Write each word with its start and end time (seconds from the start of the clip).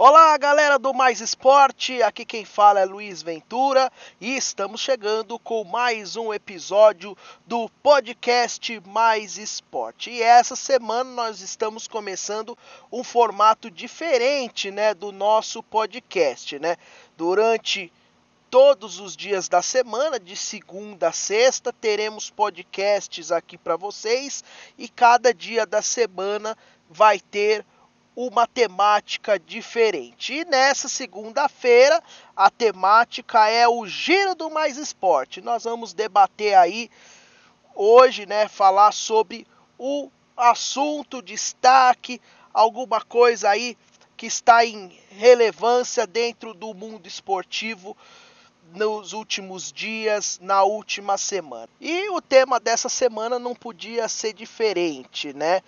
Olá, 0.00 0.38
galera 0.38 0.78
do 0.78 0.94
Mais 0.94 1.20
Esporte. 1.20 2.00
Aqui 2.04 2.24
quem 2.24 2.44
fala 2.44 2.78
é 2.78 2.84
Luiz 2.84 3.20
Ventura 3.20 3.90
e 4.20 4.36
estamos 4.36 4.80
chegando 4.80 5.40
com 5.40 5.64
mais 5.64 6.14
um 6.14 6.32
episódio 6.32 7.18
do 7.44 7.68
podcast 7.82 8.80
Mais 8.86 9.36
Esporte. 9.36 10.08
E 10.12 10.22
essa 10.22 10.54
semana 10.54 11.10
nós 11.10 11.40
estamos 11.40 11.88
começando 11.88 12.56
um 12.92 13.02
formato 13.02 13.68
diferente, 13.68 14.70
né, 14.70 14.94
do 14.94 15.10
nosso 15.10 15.64
podcast, 15.64 16.60
né? 16.60 16.76
Durante 17.16 17.92
todos 18.48 19.00
os 19.00 19.16
dias 19.16 19.48
da 19.48 19.62
semana, 19.62 20.20
de 20.20 20.36
segunda 20.36 21.08
a 21.08 21.12
sexta, 21.12 21.72
teremos 21.72 22.30
podcasts 22.30 23.32
aqui 23.32 23.58
para 23.58 23.74
vocês 23.76 24.44
e 24.78 24.88
cada 24.88 25.34
dia 25.34 25.66
da 25.66 25.82
semana 25.82 26.56
vai 26.88 27.18
ter 27.18 27.66
uma 28.20 28.48
temática 28.48 29.38
diferente. 29.38 30.34
E 30.34 30.44
nessa 30.44 30.88
segunda-feira, 30.88 32.02
a 32.34 32.50
temática 32.50 33.48
é 33.48 33.68
o 33.68 33.86
Giro 33.86 34.34
do 34.34 34.50
Mais 34.50 34.76
Esporte. 34.76 35.40
Nós 35.40 35.62
vamos 35.62 35.92
debater 35.92 36.56
aí 36.56 36.90
hoje, 37.76 38.26
né, 38.26 38.48
falar 38.48 38.90
sobre 38.90 39.46
o 39.78 40.10
assunto, 40.36 41.22
destaque, 41.22 42.20
alguma 42.52 43.00
coisa 43.00 43.50
aí 43.50 43.78
que 44.16 44.26
está 44.26 44.66
em 44.66 44.98
relevância 45.10 46.04
dentro 46.04 46.52
do 46.52 46.74
mundo 46.74 47.06
esportivo 47.06 47.96
nos 48.74 49.12
últimos 49.12 49.72
dias, 49.72 50.40
na 50.42 50.64
última 50.64 51.16
semana. 51.16 51.68
E 51.80 52.08
o 52.10 52.20
tema 52.20 52.58
dessa 52.58 52.88
semana 52.88 53.38
não 53.38 53.54
podia 53.54 54.08
ser 54.08 54.32
diferente, 54.32 55.32
né? 55.32 55.62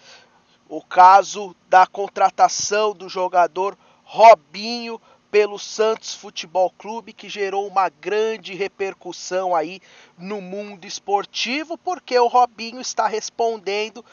O 0.71 0.81
caso 0.81 1.55
da 1.69 1.85
contratação 1.85 2.93
do 2.93 3.09
jogador 3.09 3.77
Robinho 4.05 5.01
pelo 5.29 5.59
Santos 5.59 6.15
Futebol 6.15 6.71
Clube, 6.79 7.13
que 7.13 7.29
gerou 7.29 7.67
uma 7.67 7.89
grande 7.89 8.55
repercussão 8.55 9.55
aí 9.55 9.81
no 10.17 10.41
mundo 10.41 10.87
esportivo, 10.87 11.77
porque 11.77 12.17
o 12.17 12.29
Robinho 12.29 12.81
está 12.81 13.09
respondendo 13.09 14.05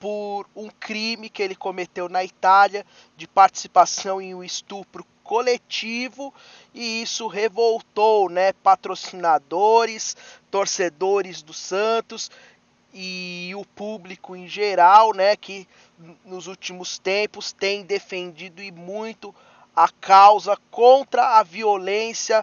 por 0.00 0.46
um 0.56 0.70
crime 0.70 1.28
que 1.28 1.42
ele 1.42 1.54
cometeu 1.54 2.08
na 2.08 2.24
Itália 2.24 2.86
de 3.14 3.28
participação 3.28 4.18
em 4.18 4.34
um 4.34 4.42
estupro 4.42 5.06
coletivo 5.22 6.32
e 6.72 7.02
isso 7.02 7.26
revoltou, 7.26 8.30
né, 8.30 8.54
patrocinadores, 8.54 10.16
torcedores 10.50 11.42
do 11.42 11.52
Santos 11.52 12.30
e 12.98 13.54
o 13.54 13.62
público 13.62 14.34
em 14.34 14.48
geral, 14.48 15.12
né, 15.12 15.36
que 15.36 15.68
nos 16.24 16.46
últimos 16.46 16.98
tempos 16.98 17.52
tem 17.52 17.84
defendido 17.84 18.62
e 18.62 18.72
muito 18.72 19.34
a 19.74 19.86
causa 19.86 20.56
contra 20.70 21.38
a 21.38 21.42
violência 21.42 22.42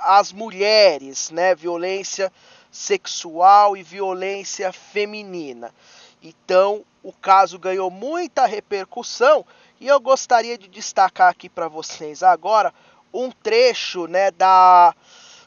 às 0.00 0.32
mulheres, 0.32 1.30
né, 1.30 1.54
violência 1.54 2.32
sexual 2.68 3.76
e 3.76 3.82
violência 3.84 4.72
feminina. 4.72 5.72
Então, 6.20 6.84
o 7.00 7.12
caso 7.12 7.56
ganhou 7.56 7.92
muita 7.92 8.46
repercussão 8.46 9.46
e 9.78 9.86
eu 9.86 10.00
gostaria 10.00 10.58
de 10.58 10.66
destacar 10.66 11.28
aqui 11.28 11.48
para 11.48 11.68
vocês 11.68 12.24
agora 12.24 12.74
um 13.14 13.30
trecho, 13.30 14.08
né, 14.08 14.32
da 14.32 14.92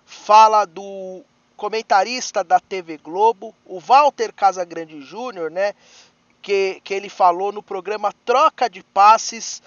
fala 0.05 0.63
do 0.63 1.25
comentarista 1.56 2.44
da 2.44 2.59
TV 2.59 2.98
Globo, 2.98 3.56
o 3.66 3.80
Walter 3.80 4.34
Casagrande 4.34 5.02
Júnior, 5.02 5.52
né, 5.52 5.73
que, 6.42 6.82
que 6.84 6.94
ele 6.94 7.09
falou 7.09 7.52
no 7.52 7.64
programa 7.64 8.14
Troca 8.26 8.70
de 8.70 8.84
Passes 8.84 9.62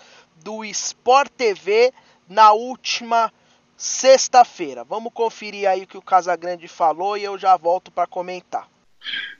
do 0.44 0.64
Sport 0.64 1.30
TV 1.36 1.92
na 2.28 2.52
última 2.52 3.32
sexta-feira. 3.76 4.84
Vamos 4.84 5.12
conferir 5.12 5.68
aí 5.68 5.82
o 5.82 5.86
que 5.86 5.98
o 5.98 6.02
Casagrande 6.02 6.68
falou 6.68 7.16
e 7.16 7.24
eu 7.24 7.38
já 7.38 7.56
volto 7.56 7.90
para 7.90 8.06
comentar. 8.06 8.68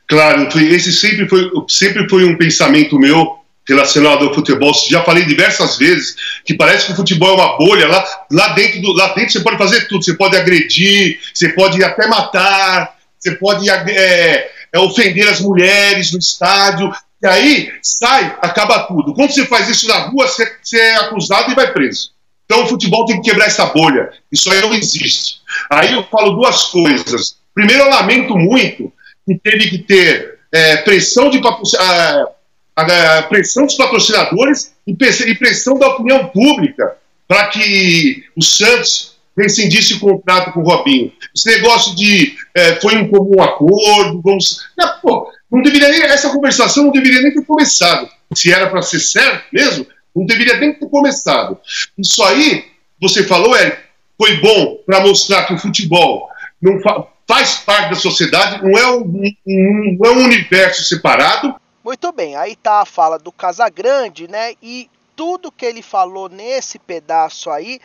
Claro, 0.09 0.49
esse 0.59 0.93
sempre 0.93 1.29
foi, 1.29 1.51
sempre 1.69 2.09
foi 2.09 2.25
um 2.25 2.37
pensamento 2.37 2.99
meu 2.99 3.46
relacionado 3.69 4.27
ao 4.27 4.35
futebol. 4.35 4.73
Já 4.89 5.03
falei 5.03 5.25
diversas 5.25 5.77
vezes 5.77 6.17
que 6.45 6.55
parece 6.55 6.87
que 6.87 6.93
o 6.93 6.97
futebol 6.97 7.31
é 7.31 7.35
uma 7.35 7.59
bolha. 7.59 7.89
Lá, 7.89 8.05
lá, 8.31 8.49
dentro, 8.49 8.81
do, 8.81 8.93
lá 8.93 9.09
dentro 9.09 9.33
você 9.33 9.41
pode 9.41 9.59
fazer 9.59 9.89
tudo. 9.89 10.05
Você 10.05 10.15
pode 10.15 10.37
agredir, 10.37 11.19
você 11.35 11.49
pode 11.51 11.83
até 11.83 12.07
matar, 12.07 12.97
você 13.19 13.33
pode 13.33 13.69
é, 13.69 14.51
é, 14.73 14.79
ofender 14.79 15.29
as 15.29 15.41
mulheres 15.41 16.13
no 16.13 16.19
estádio. 16.19 16.93
E 17.23 17.27
aí 17.27 17.73
sai, 17.83 18.37
acaba 18.41 18.85
tudo. 18.85 19.15
Quando 19.15 19.33
você 19.33 19.47
faz 19.47 19.69
isso 19.69 19.89
na 19.89 19.99
rua, 19.99 20.29
você, 20.29 20.51
você 20.63 20.79
é 20.79 20.97
acusado 20.97 21.51
e 21.51 21.55
vai 21.55 21.73
preso. 21.73 22.11
Então 22.45 22.63
o 22.63 22.69
futebol 22.69 23.05
tem 23.05 23.21
que 23.21 23.31
quebrar 23.31 23.47
essa 23.47 23.67
bolha. 23.67 24.11
Isso 24.31 24.51
aí 24.53 24.61
não 24.61 24.73
existe. 24.73 25.41
Aí 25.71 25.93
eu 25.93 26.05
falo 26.05 26.37
duas 26.37 26.65
coisas. 26.65 27.37
Primeiro, 27.53 27.83
eu 27.83 27.91
lamento 27.91 28.37
muito 28.37 28.93
que 29.27 29.37
teve 29.39 29.71
que 29.71 29.79
ter 29.79 30.39
é, 30.53 30.77
pressão 30.77 31.29
de 31.29 31.41
patrocinadores 31.41 32.36
a 32.77 33.23
pressão 33.23 33.65
dos 33.65 33.75
patrocinadores 33.75 34.75
e 34.87 34.95
pressão 35.35 35.79
da 35.79 35.89
opinião 35.89 36.27
pública 36.29 36.97
para 37.27 37.49
que 37.49 38.25
o 38.37 38.43
Santos 38.43 39.17
rescindisse 39.37 39.95
o 39.95 40.01
contrato 40.01 40.53
com 40.53 40.61
o 40.61 40.65
Robinho. 40.65 41.13
Esse 41.35 41.47
negócio 41.47 41.95
de 41.95 42.37
é, 42.55 42.77
foi 42.77 42.97
um 42.97 43.09
comum 43.09 43.43
acordo, 43.43 44.21
vamos. 44.23 44.67
Não, 44.77 45.01
pô, 45.01 45.33
não 45.51 45.63
deveria 45.63 45.89
nem, 45.89 46.03
essa 46.03 46.31
conversação 46.31 46.85
não 46.85 46.93
deveria 46.93 47.23
nem 47.23 47.35
ter 47.35 47.45
começado. 47.45 48.09
Se 48.35 48.53
era 48.53 48.69
para 48.69 48.83
ser 48.83 49.01
certo 49.01 49.45
mesmo, 49.53 49.87
não 50.15 50.25
deveria 50.25 50.59
nem 50.59 50.73
ter 50.73 50.89
começado. 50.89 51.59
Isso 51.99 52.23
aí, 52.25 52.65
você 53.01 53.25
falou, 53.25 53.57
Eric, 53.57 53.79
foi 54.19 54.37
bom 54.41 54.79
para 54.87 55.01
mostrar 55.01 55.45
que 55.45 55.55
o 55.55 55.59
futebol 55.59 56.29
não 56.61 56.81
fa 56.81 57.07
faz 57.29 57.57
parte 57.57 57.91
da 57.91 57.97
sociedade, 57.97 58.63
não 58.63 58.79
é 58.79 58.89
um, 58.89 59.03
um, 59.49 59.97
não 59.99 60.11
é 60.11 60.13
um 60.13 60.25
universo 60.27 60.85
separado, 60.85 61.57
muito 61.87 62.11
bem, 62.11 62.35
aí 62.35 62.57
tá 62.57 62.81
a 62.81 62.85
fala 62.85 63.17
do 63.17 63.31
Casagrande, 63.31 64.27
né? 64.27 64.55
E 64.61 64.91
tudo 65.15 65.53
que 65.53 65.65
ele 65.65 65.83
falou 65.83 66.29
nesse 66.29 66.81
pedaço 66.81 67.49
aí, 67.49 67.79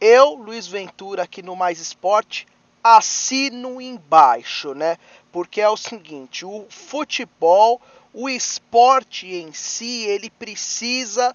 eu, 0.00 0.34
Luiz 0.34 0.68
Ventura, 0.68 1.24
aqui 1.24 1.42
no 1.42 1.56
Mais 1.56 1.80
Esporte, 1.80 2.46
assino 2.82 3.80
embaixo, 3.80 4.72
né? 4.72 4.96
Porque 5.32 5.60
é 5.60 5.68
o 5.68 5.76
seguinte, 5.76 6.46
o 6.46 6.64
futebol, 6.70 7.82
o 8.14 8.28
esporte 8.28 9.26
em 9.26 9.52
si, 9.52 10.04
ele 10.04 10.30
precisa 10.30 11.34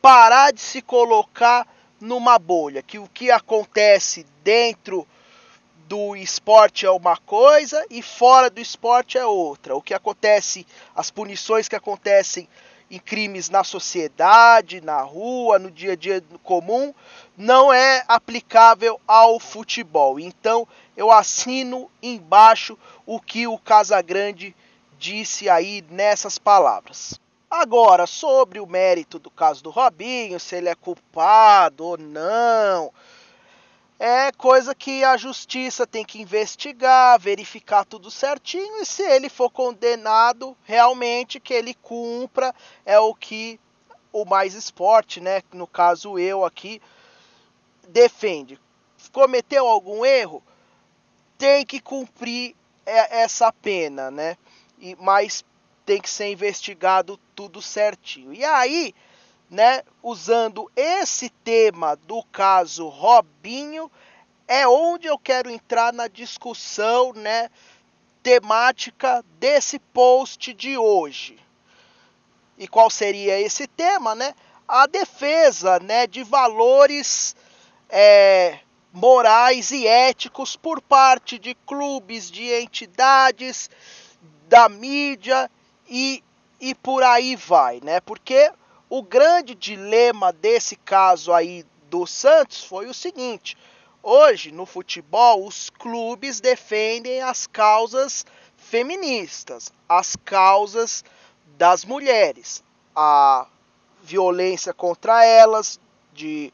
parar 0.00 0.54
de 0.54 0.60
se 0.62 0.80
colocar 0.80 1.68
numa 2.00 2.38
bolha, 2.38 2.82
que 2.82 2.98
o 2.98 3.06
que 3.06 3.30
acontece 3.30 4.24
dentro 4.42 5.06
do 5.88 6.16
esporte 6.16 6.86
é 6.86 6.90
uma 6.90 7.16
coisa 7.16 7.84
e 7.90 8.02
fora 8.02 8.48
do 8.48 8.60
esporte 8.60 9.18
é 9.18 9.26
outra. 9.26 9.76
O 9.76 9.82
que 9.82 9.94
acontece, 9.94 10.66
as 10.94 11.10
punições 11.10 11.68
que 11.68 11.76
acontecem 11.76 12.48
em 12.90 12.98
crimes 12.98 13.48
na 13.48 13.64
sociedade, 13.64 14.82
na 14.82 15.00
rua, 15.00 15.58
no 15.58 15.70
dia 15.70 15.92
a 15.92 15.96
dia 15.96 16.22
comum, 16.42 16.92
não 17.36 17.72
é 17.72 18.04
aplicável 18.06 19.00
ao 19.08 19.40
futebol. 19.40 20.20
Então 20.20 20.68
eu 20.96 21.10
assino 21.10 21.90
embaixo 22.02 22.78
o 23.06 23.18
que 23.18 23.46
o 23.46 23.56
Casagrande 23.58 24.54
disse 24.98 25.48
aí 25.48 25.82
nessas 25.90 26.38
palavras. 26.38 27.18
Agora, 27.50 28.06
sobre 28.06 28.60
o 28.60 28.66
mérito 28.66 29.18
do 29.18 29.30
caso 29.30 29.62
do 29.62 29.70
Robinho, 29.70 30.40
se 30.40 30.56
ele 30.56 30.68
é 30.68 30.74
culpado 30.74 31.84
ou 31.84 31.98
não, 31.98 32.90
é 34.04 34.32
coisa 34.32 34.74
que 34.74 35.04
a 35.04 35.16
justiça 35.16 35.86
tem 35.86 36.04
que 36.04 36.20
investigar, 36.20 37.20
verificar 37.20 37.84
tudo 37.84 38.10
certinho 38.10 38.82
e 38.82 38.84
se 38.84 39.00
ele 39.00 39.28
for 39.28 39.48
condenado, 39.48 40.56
realmente 40.64 41.38
que 41.38 41.54
ele 41.54 41.72
cumpra 41.72 42.52
é 42.84 42.98
o 42.98 43.14
que 43.14 43.60
o 44.12 44.24
mais 44.24 44.54
esporte, 44.54 45.20
né, 45.20 45.40
no 45.52 45.68
caso 45.68 46.18
eu 46.18 46.44
aqui 46.44 46.82
defende. 47.90 48.58
Cometeu 49.12 49.68
algum 49.68 50.04
erro, 50.04 50.42
tem 51.38 51.64
que 51.64 51.78
cumprir 51.78 52.56
essa 52.84 53.52
pena, 53.52 54.10
né? 54.10 54.36
E 54.80 54.96
mas 54.96 55.44
tem 55.86 56.00
que 56.00 56.10
ser 56.10 56.26
investigado 56.32 57.20
tudo 57.36 57.62
certinho. 57.62 58.34
E 58.34 58.44
aí, 58.44 58.92
né, 59.52 59.82
usando 60.02 60.72
esse 60.74 61.28
tema 61.28 61.94
do 61.94 62.24
caso 62.32 62.88
Robinho, 62.88 63.92
é 64.48 64.66
onde 64.66 65.06
eu 65.06 65.18
quero 65.18 65.50
entrar 65.50 65.92
na 65.92 66.08
discussão, 66.08 67.12
né, 67.12 67.50
temática 68.22 69.22
desse 69.38 69.78
post 69.78 70.54
de 70.54 70.78
hoje. 70.78 71.38
E 72.56 72.66
qual 72.66 72.88
seria 72.88 73.38
esse 73.38 73.66
tema, 73.66 74.14
né? 74.14 74.34
A 74.66 74.86
defesa, 74.86 75.78
né, 75.80 76.06
de 76.06 76.22
valores 76.22 77.36
é, 77.90 78.58
morais 78.90 79.70
e 79.70 79.86
éticos 79.86 80.56
por 80.56 80.80
parte 80.80 81.38
de 81.38 81.54
clubes, 81.66 82.30
de 82.30 82.50
entidades, 82.54 83.68
da 84.48 84.66
mídia 84.70 85.50
e, 85.86 86.24
e 86.58 86.74
por 86.74 87.02
aí 87.02 87.36
vai, 87.36 87.80
né? 87.82 88.00
Porque 88.00 88.50
o 88.94 89.02
grande 89.02 89.54
dilema 89.54 90.34
desse 90.34 90.76
caso 90.76 91.32
aí 91.32 91.64
do 91.88 92.06
Santos 92.06 92.62
foi 92.62 92.86
o 92.88 92.92
seguinte: 92.92 93.56
hoje 94.02 94.52
no 94.52 94.66
futebol 94.66 95.46
os 95.46 95.70
clubes 95.70 96.42
defendem 96.42 97.22
as 97.22 97.46
causas 97.46 98.26
feministas, 98.54 99.72
as 99.88 100.14
causas 100.14 101.02
das 101.56 101.86
mulheres, 101.86 102.62
a 102.94 103.46
violência 104.02 104.74
contra 104.74 105.24
elas, 105.24 105.80
de 106.12 106.52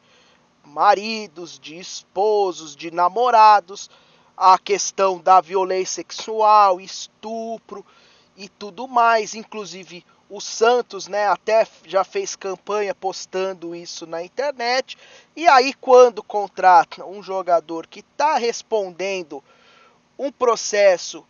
maridos, 0.63 1.59
de 1.59 1.77
esposos, 1.77 2.73
de 2.73 2.89
namorados, 2.89 3.89
a 4.37 4.57
questão 4.57 5.19
da 5.19 5.41
violência 5.41 5.95
sexual, 5.95 6.79
estupro 6.79 7.85
e 8.37 8.47
tudo 8.47 8.87
mais, 8.87 9.35
inclusive 9.35 10.05
o 10.29 10.39
Santos, 10.39 11.07
né, 11.07 11.27
até 11.27 11.67
já 11.85 12.03
fez 12.03 12.35
campanha 12.35 12.93
postando 12.93 13.75
isso 13.75 14.05
na 14.05 14.23
internet. 14.23 14.95
E 15.35 15.47
aí, 15.47 15.73
quando 15.73 16.21
contrata 16.21 17.03
um 17.03 17.23
jogador 17.23 17.87
que 17.87 18.01
está 18.01 18.37
respondendo 18.37 19.43
um 20.17 20.31
processo 20.31 21.25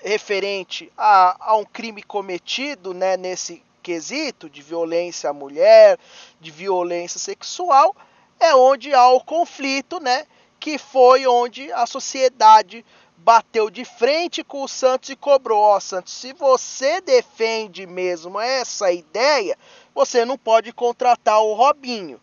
referente 0.00 0.92
a, 0.96 1.36
a 1.52 1.56
um 1.56 1.64
crime 1.64 2.02
cometido, 2.02 2.92
né, 2.92 3.16
nesse 3.16 3.62
quesito 3.82 4.50
de 4.50 4.60
violência 4.60 5.30
à 5.30 5.32
mulher, 5.32 5.98
de 6.38 6.50
violência 6.50 7.18
sexual, 7.18 7.96
é 8.38 8.54
onde 8.54 8.92
há 8.92 9.08
o 9.08 9.24
conflito, 9.24 9.98
né, 10.00 10.26
que 10.60 10.76
foi 10.76 11.26
onde 11.26 11.72
a 11.72 11.86
sociedade 11.86 12.84
bateu 13.18 13.68
de 13.68 13.84
frente 13.84 14.42
com 14.42 14.62
o 14.62 14.68
Santos 14.68 15.10
e 15.10 15.16
cobrou: 15.16 15.60
Ó, 15.60 15.76
oh, 15.76 15.80
Santos, 15.80 16.12
se 16.12 16.32
você 16.32 17.00
defende 17.00 17.86
mesmo 17.86 18.40
essa 18.40 18.90
ideia, 18.92 19.56
você 19.94 20.24
não 20.24 20.38
pode 20.38 20.72
contratar 20.72 21.40
o 21.42 21.54
Robinho. 21.54 22.20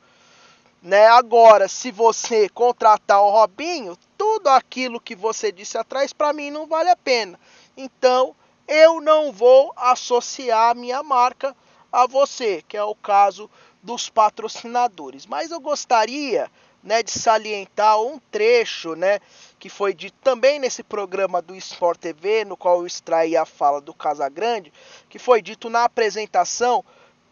Né? 0.82 1.08
Agora, 1.08 1.68
se 1.68 1.92
você 1.92 2.48
contratar 2.50 3.22
o 3.22 3.32
Robinho, 3.32 3.98
tudo 4.18 4.48
aquilo 4.48 5.00
que 5.00 5.16
você 5.16 5.52
disse 5.52 5.78
atrás 5.78 6.14
para 6.14 6.32
mim 6.32 6.52
não 6.52 6.68
vale 6.68 6.90
a 6.90 6.96
pena. 6.96 7.40
Então, 7.76 8.36
eu 8.68 9.02
não 9.02 9.32
vou 9.32 9.74
associar 9.76 10.72
a 10.72 10.76
minha 10.76 11.02
marca 11.04 11.56
a 11.92 12.08
você, 12.08 12.64
que 12.68 12.78
é 12.78 12.84
o 12.84 12.96
caso 12.96 13.50
dos 13.82 14.10
patrocinadores. 14.10 15.26
Mas 15.26 15.52
eu 15.52 15.60
gostaria 15.60 16.50
né, 16.84 17.02
de 17.02 17.12
salientar 17.12 18.00
um 18.00 18.20
trecho 18.32 18.96
né, 18.96 19.20
que 19.66 19.70
foi 19.70 19.96
dito 19.96 20.16
também 20.24 20.60
nesse 20.60 20.84
programa 20.84 21.42
do 21.42 21.56
Sport 21.56 21.98
TV, 21.98 22.46
no 22.46 22.56
qual 22.56 22.82
eu 22.82 22.86
extraí 22.86 23.36
a 23.36 23.48
fala 23.48 23.82
do 23.82 23.96
Casagrande, 23.96 24.72
que 25.10 25.18
foi 25.18 25.42
dito 25.42 25.72
na 25.72 25.86
apresentação 25.86 26.86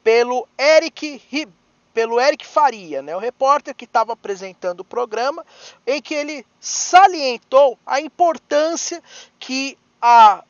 pelo 0.04 0.48
Eric 0.58 1.48
pelo 1.94 2.20
Eric 2.20 2.44
Faria, 2.44 3.04
né, 3.04 3.16
o 3.16 3.20
repórter 3.20 3.76
que 3.76 3.86
estava 3.86 4.14
apresentando 4.14 4.80
o 4.80 4.84
programa, 4.84 5.46
em 5.86 6.02
que 6.02 6.16
ele 6.16 6.44
salientou 6.60 7.78
a 7.86 8.02
importância 8.02 9.00
que 9.38 9.78
a 10.02 10.44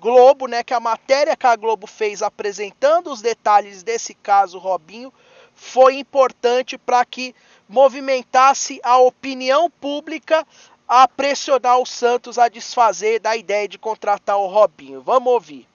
Globo, 0.00 0.48
né, 0.48 0.64
que 0.64 0.74
a 0.74 0.80
matéria 0.80 1.36
que 1.36 1.46
a 1.46 1.54
Globo 1.54 1.86
fez 1.86 2.20
apresentando 2.20 3.12
os 3.12 3.22
detalhes 3.22 3.84
desse 3.84 4.12
caso 4.12 4.58
Robinho 4.58 5.12
foi 5.54 6.00
importante 6.00 6.76
para 6.76 7.04
que 7.04 7.32
movimentasse 7.68 8.80
a 8.82 8.98
opinião 8.98 9.70
pública 9.70 10.44
a 10.88 11.08
pressionar 11.08 11.78
o 11.80 11.86
Santos 11.86 12.38
a 12.38 12.48
desfazer 12.48 13.20
da 13.20 13.36
ideia 13.36 13.68
de 13.68 13.78
contratar 13.78 14.36
o 14.36 14.46
Robinho. 14.46 15.02
Vamos 15.02 15.32
ouvir. 15.32 15.66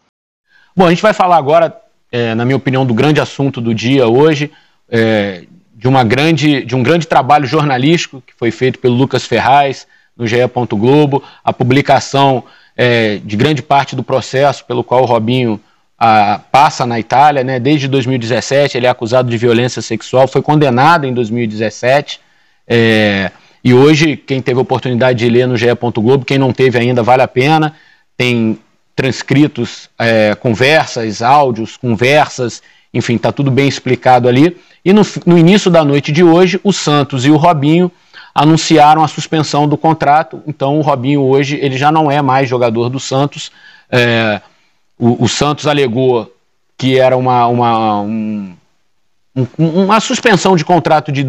Bom, 0.76 0.88
a 0.88 0.90
gente 0.90 1.02
vai 1.02 1.14
falar 1.14 1.38
agora, 1.38 1.76
é, 2.12 2.34
na 2.34 2.46
minha 2.46 2.56
opinião, 2.56 2.86
do 2.86 2.94
grande 2.94 3.20
assunto 3.20 3.60
do 3.60 3.76
dia 3.76 4.08
hoje, 4.08 4.52
é, 4.90 5.46
de, 5.74 5.88
uma 5.88 6.04
grande, 6.04 6.64
de 6.64 6.76
um 6.76 6.84
grande 6.84 7.08
trabalho 7.08 7.46
jornalístico 7.46 8.22
que 8.26 8.34
foi 8.34 8.52
feito 8.52 8.80
pelo 8.80 8.96
Lucas 8.96 9.26
Ferraz 9.26 9.86
no 10.16 10.26
GE. 10.26 10.38
Globo, 10.72 11.24
a 11.44 11.52
publicação 11.52 12.44
é, 12.76 13.18
de 13.18 13.36
grande 13.36 13.62
parte 13.62 13.96
do 13.96 14.04
processo 14.04 14.64
pelo 14.66 14.84
qual 14.84 15.04
o 15.04 15.06
Robinho 15.06 15.60
a, 15.98 16.40
passa 16.52 16.86
na 16.86 17.00
Itália, 17.00 17.44
né? 17.44 17.60
Desde 17.60 17.88
2017 17.88 18.78
ele 18.78 18.88
é 18.88 18.90
acusado 18.90 19.30
de 19.30 19.38
violência 19.38 19.82
sexual, 19.82 20.28
foi 20.28 20.42
condenado 20.42 21.06
em 21.06 21.14
2017. 21.14 22.20
É, 22.68 23.32
e 23.64 23.74
hoje, 23.74 24.18
quem 24.18 24.42
teve 24.42 24.58
a 24.58 24.62
oportunidade 24.62 25.20
de 25.20 25.30
ler 25.30 25.48
no 25.48 25.56
GE. 25.56 25.68
Globo, 25.96 26.26
quem 26.26 26.38
não 26.38 26.52
teve 26.52 26.80
ainda, 26.80 27.04
vale 27.04 27.22
a 27.22 27.28
pena. 27.28 27.74
Tem 28.18 28.60
transcritos, 28.96 29.90
é, 29.98 30.36
conversas, 30.36 31.22
áudios, 31.22 31.78
conversas, 31.78 32.62
enfim, 32.94 33.16
está 33.16 33.32
tudo 33.32 33.52
bem 33.52 33.68
explicado 33.68 34.28
ali. 34.28 34.58
E 34.84 34.92
no, 34.92 35.02
no, 35.26 35.38
início 35.38 35.70
da 35.70 35.84
noite 35.84 36.12
de 36.12 36.24
hoje, 36.24 36.60
o 36.64 36.74
Santos 36.74 37.26
e 37.26 37.30
o 37.30 37.38
Robinho 37.38 37.92
anunciaram 38.34 39.04
a 39.04 39.08
suspensão 39.08 39.68
do 39.68 39.78
contrato. 39.78 40.42
Então, 40.48 40.78
o 40.78 40.82
Robinho 40.82 41.22
hoje 41.22 41.58
ele 41.62 41.78
já 41.78 41.92
não 41.92 42.10
é 42.10 42.22
mais 42.22 42.50
jogador 42.50 42.90
do 42.90 43.00
Santos. 43.00 43.52
É, 43.92 44.42
o, 44.98 45.24
o, 45.24 45.28
Santos 45.28 45.68
alegou 45.68 46.34
que 46.78 46.98
era 46.98 47.16
uma, 47.16 47.46
uma, 47.48 48.02
um, 48.02 48.54
uma 49.58 50.00
suspensão 50.00 50.56
de 50.56 50.66
contrato 50.66 51.12
de 51.12 51.24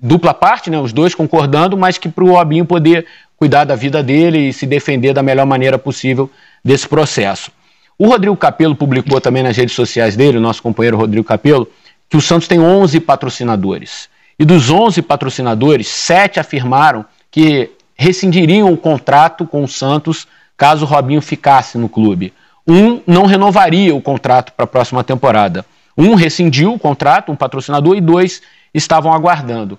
dupla 0.00 0.34
parte, 0.34 0.70
né, 0.70 0.78
os 0.78 0.92
dois 0.92 1.14
concordando, 1.14 1.76
mas 1.76 1.96
que 1.96 2.08
para 2.08 2.24
o 2.24 2.32
Robinho 2.32 2.64
poder 2.64 3.06
cuidar 3.36 3.64
da 3.64 3.74
vida 3.74 4.02
dele 4.02 4.48
e 4.48 4.52
se 4.52 4.66
defender 4.66 5.14
da 5.14 5.22
melhor 5.22 5.46
maneira 5.46 5.78
possível 5.78 6.30
desse 6.62 6.86
processo. 6.86 7.50
O 7.98 8.06
Rodrigo 8.06 8.36
Capello 8.36 8.76
publicou 8.76 9.20
também 9.20 9.42
nas 9.42 9.56
redes 9.56 9.74
sociais 9.74 10.16
dele, 10.16 10.38
o 10.38 10.40
nosso 10.40 10.62
companheiro 10.62 10.96
Rodrigo 10.96 11.26
Capello, 11.26 11.68
que 12.08 12.16
o 12.16 12.20
Santos 12.20 12.46
tem 12.46 12.60
11 12.60 13.00
patrocinadores. 13.00 14.08
E 14.38 14.44
dos 14.44 14.70
11 14.70 15.02
patrocinadores, 15.02 15.88
sete 15.88 16.38
afirmaram 16.38 17.04
que 17.30 17.70
rescindiriam 17.96 18.72
o 18.72 18.76
contrato 18.76 19.46
com 19.46 19.64
o 19.64 19.68
Santos 19.68 20.28
caso 20.56 20.84
o 20.84 20.88
Robinho 20.88 21.20
ficasse 21.20 21.76
no 21.78 21.88
clube. 21.88 22.32
Um 22.66 23.00
não 23.06 23.26
renovaria 23.26 23.94
o 23.94 24.02
contrato 24.02 24.52
para 24.52 24.64
a 24.64 24.68
próxima 24.68 25.02
temporada. 25.02 25.64
Um 25.98 26.14
rescindiu 26.14 26.72
o 26.72 26.78
contrato, 26.78 27.32
um 27.32 27.36
patrocinador, 27.36 27.96
e 27.96 28.00
dois 28.00 28.40
estavam 28.72 29.12
aguardando. 29.12 29.78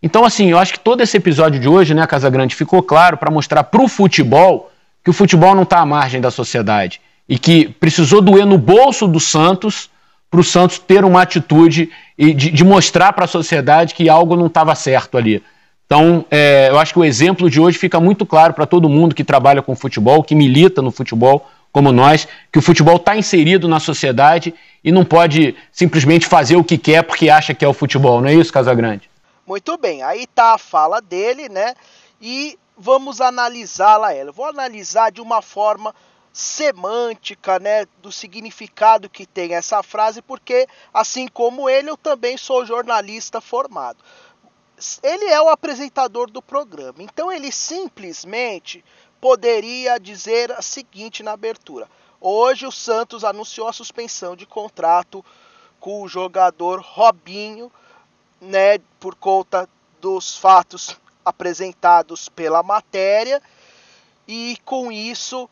Então, 0.00 0.24
assim, 0.24 0.50
eu 0.50 0.58
acho 0.58 0.74
que 0.74 0.78
todo 0.78 1.00
esse 1.00 1.16
episódio 1.16 1.58
de 1.58 1.68
hoje, 1.68 1.92
né, 1.92 2.06
Casagrande, 2.06 2.54
ficou 2.54 2.82
claro 2.82 3.16
para 3.16 3.30
mostrar 3.30 3.64
para 3.64 3.82
o 3.82 3.88
futebol 3.88 4.70
que 5.02 5.10
o 5.10 5.12
futebol 5.12 5.54
não 5.54 5.64
está 5.64 5.80
à 5.80 5.86
margem 5.86 6.20
da 6.20 6.30
sociedade 6.30 7.00
e 7.28 7.38
que 7.38 7.68
precisou 7.68 8.20
doer 8.22 8.46
no 8.46 8.58
bolso 8.58 9.08
do 9.08 9.18
Santos 9.18 9.90
para 10.30 10.40
o 10.40 10.44
Santos 10.44 10.78
ter 10.78 11.04
uma 11.04 11.22
atitude 11.22 11.90
e 12.16 12.32
de, 12.32 12.50
de 12.50 12.64
mostrar 12.64 13.12
para 13.12 13.24
a 13.24 13.28
sociedade 13.28 13.94
que 13.94 14.08
algo 14.08 14.36
não 14.36 14.46
estava 14.46 14.74
certo 14.74 15.18
ali. 15.18 15.42
Então, 15.86 16.24
é, 16.30 16.68
eu 16.68 16.78
acho 16.78 16.92
que 16.92 16.98
o 16.98 17.04
exemplo 17.04 17.48
de 17.48 17.60
hoje 17.60 17.78
fica 17.78 18.00
muito 18.00 18.26
claro 18.26 18.52
para 18.52 18.66
todo 18.66 18.88
mundo 18.88 19.14
que 19.14 19.22
trabalha 19.22 19.62
com 19.62 19.74
futebol, 19.74 20.22
que 20.22 20.34
milita 20.34 20.82
no 20.82 20.90
futebol, 20.90 21.48
como 21.72 21.92
nós, 21.92 22.26
que 22.52 22.58
o 22.58 22.62
futebol 22.62 22.96
está 22.96 23.16
inserido 23.16 23.68
na 23.68 23.78
sociedade 23.78 24.52
e 24.86 24.92
não 24.92 25.04
pode 25.04 25.56
simplesmente 25.72 26.28
fazer 26.28 26.54
o 26.54 26.62
que 26.62 26.78
quer 26.78 27.02
porque 27.02 27.28
acha 27.28 27.52
que 27.52 27.64
é 27.64 27.68
o 27.68 27.74
futebol, 27.74 28.20
não 28.20 28.28
é 28.28 28.34
isso, 28.34 28.52
Casagrande? 28.52 29.10
Muito 29.44 29.76
bem, 29.76 30.00
aí 30.04 30.22
está 30.22 30.54
a 30.54 30.58
fala 30.58 31.00
dele, 31.02 31.48
né? 31.48 31.74
E 32.20 32.56
vamos 32.78 33.20
analisá-la 33.20 34.14
ela. 34.14 34.30
Eu 34.30 34.32
vou 34.32 34.46
analisar 34.46 35.10
de 35.10 35.20
uma 35.20 35.42
forma 35.42 35.92
semântica, 36.32 37.58
né, 37.58 37.86
do 38.00 38.12
significado 38.12 39.10
que 39.10 39.26
tem 39.26 39.54
essa 39.54 39.82
frase, 39.82 40.22
porque 40.22 40.68
assim 40.94 41.26
como 41.26 41.68
ele, 41.68 41.90
eu 41.90 41.96
também 41.96 42.36
sou 42.36 42.64
jornalista 42.64 43.40
formado. 43.40 43.98
Ele 45.02 45.24
é 45.24 45.40
o 45.40 45.48
apresentador 45.48 46.30
do 46.30 46.40
programa, 46.40 47.02
então 47.02 47.32
ele 47.32 47.50
simplesmente 47.50 48.84
poderia 49.20 49.98
dizer 49.98 50.52
a 50.52 50.62
seguinte 50.62 51.24
na 51.24 51.32
abertura: 51.32 51.88
Hoje 52.20 52.66
o 52.66 52.72
Santos 52.72 53.24
anunciou 53.24 53.68
a 53.68 53.72
suspensão 53.72 54.34
de 54.34 54.46
contrato 54.46 55.24
com 55.78 56.02
o 56.02 56.08
jogador 56.08 56.80
Robinho, 56.80 57.70
né, 58.40 58.78
por 58.98 59.14
conta 59.14 59.68
dos 60.00 60.36
fatos 60.36 60.96
apresentados 61.24 62.28
pela 62.28 62.62
matéria, 62.62 63.42
e 64.26 64.58
com 64.64 64.90
isso, 64.90 65.48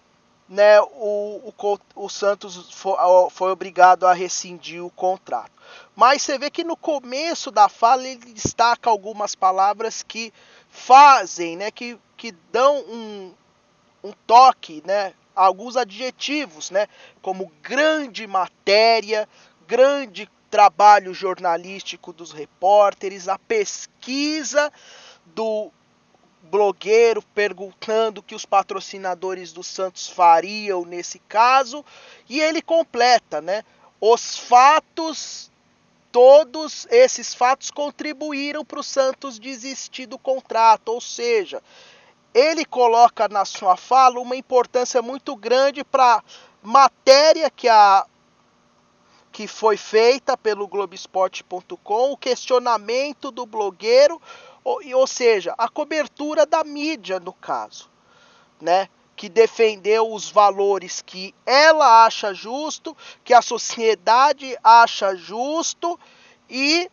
né, 0.49 0.81
o, 0.81 1.53
o, 1.57 1.79
o 1.97 2.09
Santos 2.09 2.73
foi, 2.73 2.97
foi 3.31 3.51
obrigado 3.51 4.07
a 4.07 4.13
rescindir 4.13 4.85
o 4.85 4.91
contrato. 4.91 5.53
Mas 5.95 6.23
você 6.23 6.39
vê 6.39 6.51
que 6.51 6.65
no 6.65 6.77
começo 6.77 7.51
da 7.51 7.69
fala 7.69 8.07
ele 8.07 8.33
destaca 8.33 8.89
algumas 8.89 9.35
palavras 9.35 10.03
que 10.03 10.33
fazem, 10.69 11.57
né, 11.57 11.71
que, 11.71 11.99
que 12.17 12.33
dão 12.51 12.79
um, 12.89 13.35
um 14.03 14.13
toque, 14.27 14.83
né, 14.87 15.15
alguns 15.35 15.77
adjetivos, 15.77 16.71
né, 16.71 16.87
como 17.21 17.51
grande 17.63 18.27
matéria, 18.27 19.29
grande 19.67 20.31
trabalho 20.51 21.13
jornalístico 21.13 22.13
dos 22.13 22.31
repórteres, 22.31 23.29
a 23.29 23.39
pesquisa 23.39 24.73
do 25.27 25.71
blogueiro 26.43 27.23
perguntando 27.35 28.21
o 28.21 28.23
que 28.23 28.35
os 28.35 28.45
patrocinadores 28.45 29.53
do 29.53 29.65
Santos 29.65 30.07
fariam 30.07 30.85
nesse 30.85 31.19
caso, 31.19 31.85
e 32.29 32.41
ele 32.41 32.63
completa, 32.63 33.41
né? 33.41 33.65
Os 34.01 34.39
fatos 34.39 35.51
todos 36.13 36.87
esses 36.91 37.35
fatos 37.35 37.73
contribuíram 37.73 38.65
para 38.65 38.79
o 38.79 38.85
Santos 38.85 39.37
desistir 39.37 40.07
do 40.07 40.17
contrato, 40.17 40.91
ou 40.91 41.01
seja, 41.01 41.61
ele 42.35 42.65
coloca 42.65 43.29
na 43.29 43.45
sua 43.45 43.77
fala 43.77 44.19
uma 44.19 44.35
importância 44.35 45.01
muito 45.01 45.37
grande 45.37 45.85
para 45.85 46.23
matéria 46.63 47.49
que 47.49 47.69
a 47.69 48.05
que 49.31 49.49
foi 49.49 49.77
feita 49.77 50.37
pelo 50.37 50.69
Globesport.com, 50.69 52.13
o 52.13 52.17
questionamento 52.17 53.33
do 53.33 53.45
blogueiro, 53.45 54.23
ou, 54.63 54.81
ou 54.95 55.07
seja, 55.09 55.53
a 55.59 55.69
cobertura 55.69 56.47
da 56.47 56.63
mídia 56.63 57.19
no 57.19 57.33
caso, 57.33 57.91
né? 58.61 58.89
que 59.17 59.29
defendeu 59.29 60.13
os 60.13 60.31
valores 60.31 61.03
que 61.03 61.35
ela 61.45 62.05
acha 62.05 62.33
justo, 62.33 62.97
que 63.25 63.35
a 63.35 63.43
sociedade 63.43 64.57
acha 64.63 65.17
justo 65.17 65.99
e 66.49 66.91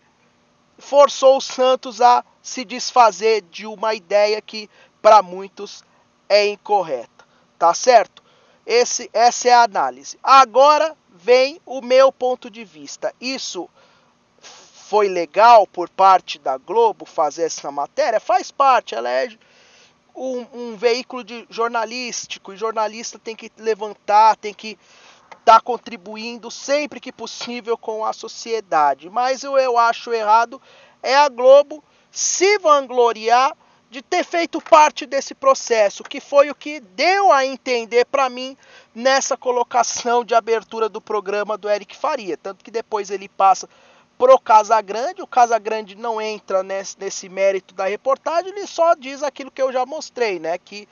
forçou 0.77 1.37
o 1.37 1.41
Santos 1.41 2.01
a 2.01 2.23
se 2.41 2.65
desfazer 2.65 3.41
de 3.43 3.65
uma 3.67 3.93
ideia 3.93 4.41
que 4.41 4.69
para 5.01 5.21
muitos 5.21 5.83
é 6.29 6.47
incorreta, 6.47 7.25
tá 7.57 7.73
certo? 7.73 8.23
Esse, 8.65 9.09
essa 9.13 9.49
é 9.49 9.53
a 9.53 9.63
análise. 9.63 10.17
Agora 10.21 10.95
vem 11.09 11.59
o 11.65 11.81
meu 11.81 12.11
ponto 12.11 12.49
de 12.49 12.63
vista. 12.63 13.13
Isso 13.19 13.69
foi 14.39 15.07
legal 15.07 15.65
por 15.65 15.89
parte 15.89 16.37
da 16.37 16.57
Globo 16.57 17.05
fazer 17.05 17.43
essa 17.43 17.71
matéria? 17.71 18.19
Faz 18.19 18.51
parte, 18.51 18.93
ela 18.93 19.09
é 19.09 19.29
um, 20.15 20.45
um 20.53 20.75
veículo 20.75 21.23
de 21.23 21.45
jornalístico 21.49 22.53
e 22.53 22.57
jornalista 22.57 23.17
tem 23.17 23.35
que 23.35 23.51
levantar, 23.57 24.35
tem 24.35 24.53
que 24.53 24.77
estar 25.39 25.55
tá 25.55 25.61
contribuindo 25.61 26.51
sempre 26.51 26.99
que 26.99 27.11
possível 27.11 27.77
com 27.77 28.05
a 28.05 28.13
sociedade. 28.13 29.09
Mas 29.09 29.43
eu, 29.43 29.57
eu 29.57 29.77
acho 29.77 30.13
errado 30.13 30.61
é 31.01 31.15
a 31.15 31.29
Globo 31.29 31.83
se 32.11 32.59
vangloriar 32.59 33.55
de 33.91 34.01
ter 34.01 34.23
feito 34.23 34.61
parte 34.61 35.05
desse 35.05 35.35
processo, 35.35 36.01
que 36.01 36.21
foi 36.21 36.49
o 36.49 36.55
que 36.55 36.79
deu 36.79 37.29
a 37.29 37.45
entender 37.45 38.05
para 38.05 38.29
mim 38.29 38.57
nessa 38.95 39.35
colocação 39.35 40.23
de 40.23 40.33
abertura 40.33 40.87
do 40.87 41.01
programa 41.01 41.57
do 41.57 41.69
Eric 41.69 41.93
Faria. 41.97 42.37
Tanto 42.37 42.63
que 42.63 42.71
depois 42.71 43.11
ele 43.11 43.27
passa 43.27 43.67
pro 44.17 44.39
Casagrande, 44.39 45.21
o 45.21 45.27
Casagrande 45.27 45.95
não 45.95 46.21
entra 46.21 46.63
nesse, 46.63 46.97
nesse 46.97 47.27
mérito 47.27 47.75
da 47.75 47.85
reportagem, 47.85 48.51
ele 48.51 48.65
só 48.65 48.95
diz 48.95 49.21
aquilo 49.21 49.51
que 49.51 49.61
eu 49.61 49.73
já 49.73 49.85
mostrei, 49.85 50.39
né? 50.39 50.57
Que 50.57 50.87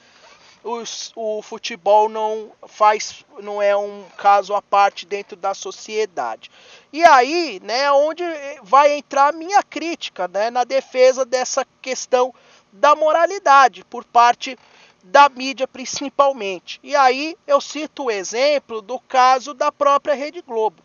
os, 0.61 1.13
o 1.15 1.41
futebol 1.41 2.09
não 2.09 2.51
faz, 2.67 3.23
não 3.39 3.61
é 3.61 3.77
um 3.77 4.03
caso 4.17 4.53
à 4.53 4.61
parte 4.61 5.05
dentro 5.05 5.37
da 5.37 5.53
sociedade. 5.53 6.51
E 6.91 7.01
aí, 7.05 7.61
né, 7.63 7.89
onde 7.93 8.23
vai 8.61 8.91
entrar 8.97 9.29
a 9.29 9.37
minha 9.37 9.63
crítica, 9.63 10.27
né, 10.27 10.49
na 10.49 10.65
defesa 10.65 11.23
dessa 11.23 11.65
questão 11.81 12.33
da 12.71 12.95
moralidade 12.95 13.83
por 13.85 14.03
parte 14.05 14.57
da 15.03 15.29
mídia 15.29 15.67
principalmente. 15.67 16.79
E 16.83 16.95
aí 16.95 17.37
eu 17.47 17.59
cito 17.61 18.05
o 18.05 18.11
exemplo 18.11 18.81
do 18.81 18.99
caso 18.99 19.53
da 19.53 19.71
própria 19.71 20.13
Rede 20.13 20.41
Globo. 20.41 20.81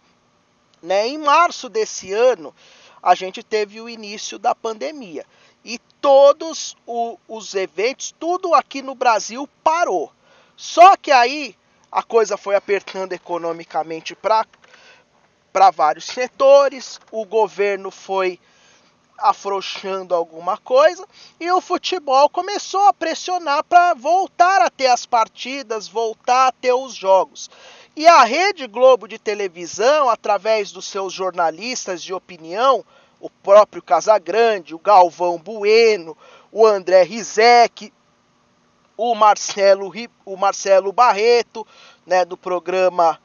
Né? 0.82 1.08
Em 1.08 1.18
março 1.18 1.68
desse 1.68 2.12
ano, 2.12 2.54
a 3.02 3.14
gente 3.14 3.42
teve 3.42 3.80
o 3.80 3.88
início 3.88 4.38
da 4.38 4.54
pandemia 4.54 5.24
e 5.64 5.78
todos 6.00 6.76
o, 6.86 7.18
os 7.26 7.54
eventos, 7.54 8.14
tudo 8.18 8.54
aqui 8.54 8.82
no 8.82 8.94
Brasil 8.94 9.48
parou. 9.62 10.12
Só 10.56 10.96
que 10.96 11.10
aí 11.10 11.56
a 11.90 12.02
coisa 12.02 12.36
foi 12.36 12.54
apertando 12.54 13.12
economicamente 13.12 14.14
para 14.14 15.70
vários 15.70 16.06
setores, 16.06 17.00
o 17.10 17.24
governo 17.24 17.90
foi 17.90 18.38
afrouxando 19.18 20.14
alguma 20.14 20.58
coisa 20.58 21.06
e 21.38 21.50
o 21.50 21.60
futebol 21.60 22.28
começou 22.28 22.82
a 22.86 22.92
pressionar 22.92 23.64
para 23.64 23.94
voltar 23.94 24.60
a 24.60 24.70
ter 24.70 24.88
as 24.88 25.06
partidas, 25.06 25.88
voltar 25.88 26.48
a 26.48 26.52
ter 26.52 26.72
os 26.72 26.94
jogos. 26.94 27.50
E 27.96 28.06
a 28.06 28.24
Rede 28.24 28.66
Globo 28.66 29.06
de 29.06 29.18
televisão, 29.18 30.08
através 30.10 30.72
dos 30.72 30.86
seus 30.86 31.12
jornalistas 31.12 32.02
de 32.02 32.12
opinião, 32.12 32.84
o 33.20 33.30
próprio 33.30 33.82
Casagrande, 33.82 34.74
o 34.74 34.78
Galvão 34.78 35.38
Bueno, 35.38 36.16
o 36.50 36.66
André 36.66 37.04
Rizek, 37.04 37.92
o 38.96 39.14
Marcelo, 39.14 39.92
o 40.24 40.36
Marcelo 40.36 40.92
Barreto, 40.92 41.66
né, 42.04 42.24
do 42.24 42.36
programa 42.36 43.18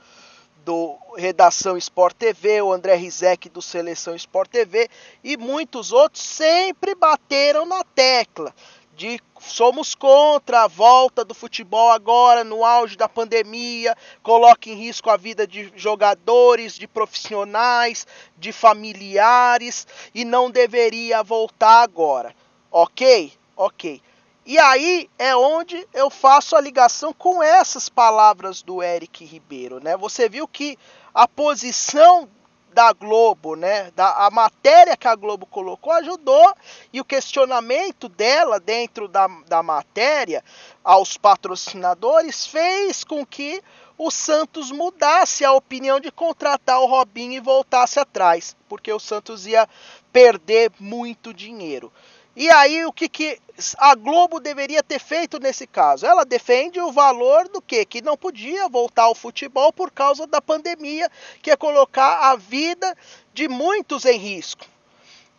do 0.65 0.97
Redação 1.15 1.77
Sport 1.77 2.15
TV, 2.15 2.61
o 2.61 2.71
André 2.71 2.95
Rizek 2.95 3.49
do 3.49 3.61
Seleção 3.61 4.15
Sport 4.15 4.49
TV 4.49 4.89
e 5.23 5.37
muitos 5.37 5.91
outros 5.91 6.23
sempre 6.23 6.95
bateram 6.95 7.65
na 7.65 7.83
tecla 7.83 8.53
de 8.99 9.17
somos 9.39 9.95
contra 9.95 10.63
a 10.63 10.67
volta 10.67 11.23
do 11.23 11.33
futebol 11.33 11.89
agora 11.89 12.43
no 12.43 12.65
auge 12.65 12.97
da 12.97 13.07
pandemia, 13.07 13.95
coloca 14.21 14.69
em 14.69 14.73
risco 14.73 15.09
a 15.09 15.15
vida 15.15 15.47
de 15.47 15.71
jogadores, 15.73 16.73
de 16.73 16.85
profissionais, 16.85 18.05
de 18.37 18.51
familiares 18.51 19.87
e 20.13 20.25
não 20.25 20.51
deveria 20.51 21.23
voltar 21.23 21.81
agora. 21.81 22.35
OK? 22.69 23.31
OK. 23.55 24.01
E 24.49 24.57
aí 24.57 25.07
é 25.19 25.35
onde 25.35 25.87
eu 25.93 26.09
faço 26.09 26.55
a 26.55 26.59
ligação 26.59 27.13
com 27.13 27.43
essas 27.43 27.87
palavras 27.87 28.63
do 28.63 28.81
Eric 28.81 29.23
Ribeiro, 29.23 29.79
né? 29.79 29.95
Você 29.95 30.27
viu 30.27 30.47
que 30.47 30.75
a 31.13 31.27
posição 31.27 32.27
da 32.73 32.91
Globo, 32.91 33.55
né, 33.55 33.91
da 33.91 34.25
a 34.25 34.31
matéria 34.31 34.97
que 34.97 35.07
a 35.07 35.13
Globo 35.13 35.45
colocou 35.45 35.93
ajudou 35.93 36.51
e 36.91 36.99
o 36.99 37.05
questionamento 37.05 38.09
dela 38.09 38.59
dentro 38.59 39.07
da, 39.07 39.27
da 39.47 39.61
matéria 39.61 40.43
aos 40.83 41.15
patrocinadores 41.15 42.47
fez 42.47 43.03
com 43.03 43.23
que 43.23 43.61
o 43.99 44.09
Santos 44.09 44.71
mudasse 44.71 45.45
a 45.45 45.53
opinião 45.53 45.99
de 45.99 46.11
contratar 46.11 46.79
o 46.81 46.87
Robinho 46.87 47.33
e 47.33 47.39
voltasse 47.39 47.99
atrás, 47.99 48.57
porque 48.67 48.91
o 48.91 48.99
Santos 48.99 49.45
ia 49.45 49.69
perder 50.11 50.71
muito 50.79 51.35
dinheiro. 51.35 51.93
E 52.39 52.49
aí 52.49 52.85
o 52.85 52.93
que, 52.93 53.09
que 53.09 53.37
a 53.77 53.93
Globo 53.95 54.39
deveria 54.39 54.81
ter 54.81 54.97
feito 54.97 55.41
nesse 55.41 55.67
caso? 55.67 56.05
Ela 56.05 56.23
defende 56.23 56.79
o 56.79 56.89
valor 56.89 57.49
do 57.49 57.61
que? 57.61 57.83
Que 57.83 58.01
não 58.01 58.15
podia 58.15 58.69
voltar 58.69 59.03
ao 59.03 59.13
futebol 59.13 59.73
por 59.73 59.91
causa 59.91 60.25
da 60.25 60.41
pandemia, 60.41 61.11
que 61.41 61.51
é 61.51 61.57
colocar 61.57 62.31
a 62.31 62.37
vida 62.37 62.95
de 63.33 63.49
muitos 63.49 64.05
em 64.05 64.17
risco. 64.17 64.65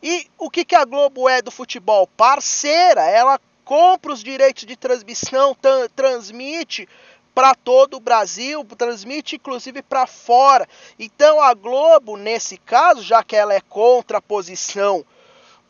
E 0.03 0.27
o 0.37 0.51
que, 0.51 0.63
que 0.63 0.75
a 0.75 0.85
Globo 0.85 1.27
é 1.27 1.41
do 1.41 1.51
futebol? 1.51 2.07
Parceira, 2.07 3.09
ela 3.09 3.41
compra 3.65 4.13
os 4.13 4.23
direitos 4.23 4.67
de 4.67 4.77
transmissão, 4.77 5.57
transmite 5.97 6.87
para 7.35 7.55
todo 7.55 7.97
o 7.97 8.01
Brasil, 8.01 8.63
transmite 8.77 9.37
inclusive 9.37 9.81
para 9.81 10.07
fora. 10.07 10.69
Então 10.99 11.41
a 11.41 11.55
Globo, 11.55 12.19
nesse 12.19 12.59
caso, 12.59 13.03
já 13.03 13.25
que 13.25 13.35
ela 13.35 13.55
é 13.55 13.61
contra 13.63 14.19
a 14.19 14.23
posição 14.23 15.03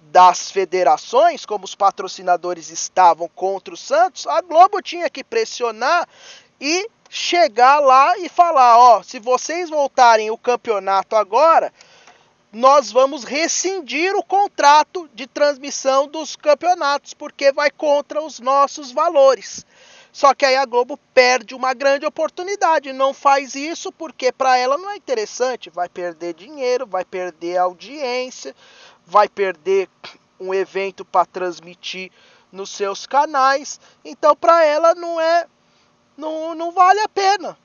das 0.01 0.51
federações, 0.51 1.47
como 1.47 1.65
os 1.65 1.75
patrocinadores 1.75 2.71
estavam 2.71 3.29
contra 3.29 3.75
o 3.75 3.77
Santos, 3.77 4.27
a 4.27 4.41
Globo 4.41 4.81
tinha 4.83 5.09
que 5.09 5.23
pressionar 5.23 6.09
e 6.61 6.89
chegar 7.09 7.81
lá 7.81 8.17
e 8.19 8.29
falar, 8.29 8.79
ó, 8.79 9.03
se 9.03 9.19
vocês 9.19 9.69
voltarem 9.69 10.31
o 10.31 10.39
campeonato 10.39 11.17
agora, 11.17 11.73
nós 12.53 12.91
vamos 12.91 13.23
rescindir 13.25 14.15
o 14.17 14.25
contrato 14.25 15.09
de 15.15 15.27
transmissão 15.27 16.09
dos 16.09 16.35
campeonatos, 16.35 17.15
porque 17.15 17.53
vai 17.53 17.71
contra 17.71 18.23
os 18.23 18.41
nossos 18.41 18.91
valores. 18.91 19.65
Só 20.13 20.35
que 20.35 20.45
aí 20.45 20.57
a 20.57 20.65
Globo 20.65 20.99
perde 21.15 21.55
uma 21.55 21.73
grande 21.73 22.05
oportunidade, 22.05 22.93
não 22.93 23.15
faz 23.15 23.55
isso 23.55 23.93
porque 23.93 24.33
para 24.33 24.57
ela 24.57 24.77
não 24.77 24.91
é 24.91 24.97
interessante, 24.97 25.71
vai 25.71 25.89
perder 25.89 26.35
dinheiro, 26.35 26.85
vai 26.85 27.05
perder 27.05 27.59
audiência, 27.59 28.55
vai 29.11 29.29
perder 29.29 29.89
um 30.39 30.55
evento 30.55 31.05
para 31.05 31.27
transmitir 31.27 32.11
nos 32.51 32.71
seus 32.71 33.07
canais. 33.07 33.81
Então, 34.05 34.37
para 34.37 34.65
ela 34.65 34.95
não 34.95 35.21
é 35.21 35.47
não, 36.17 36.55
não 36.55 36.71
vale 36.71 37.01
a 37.01 37.09
pena. 37.09 37.59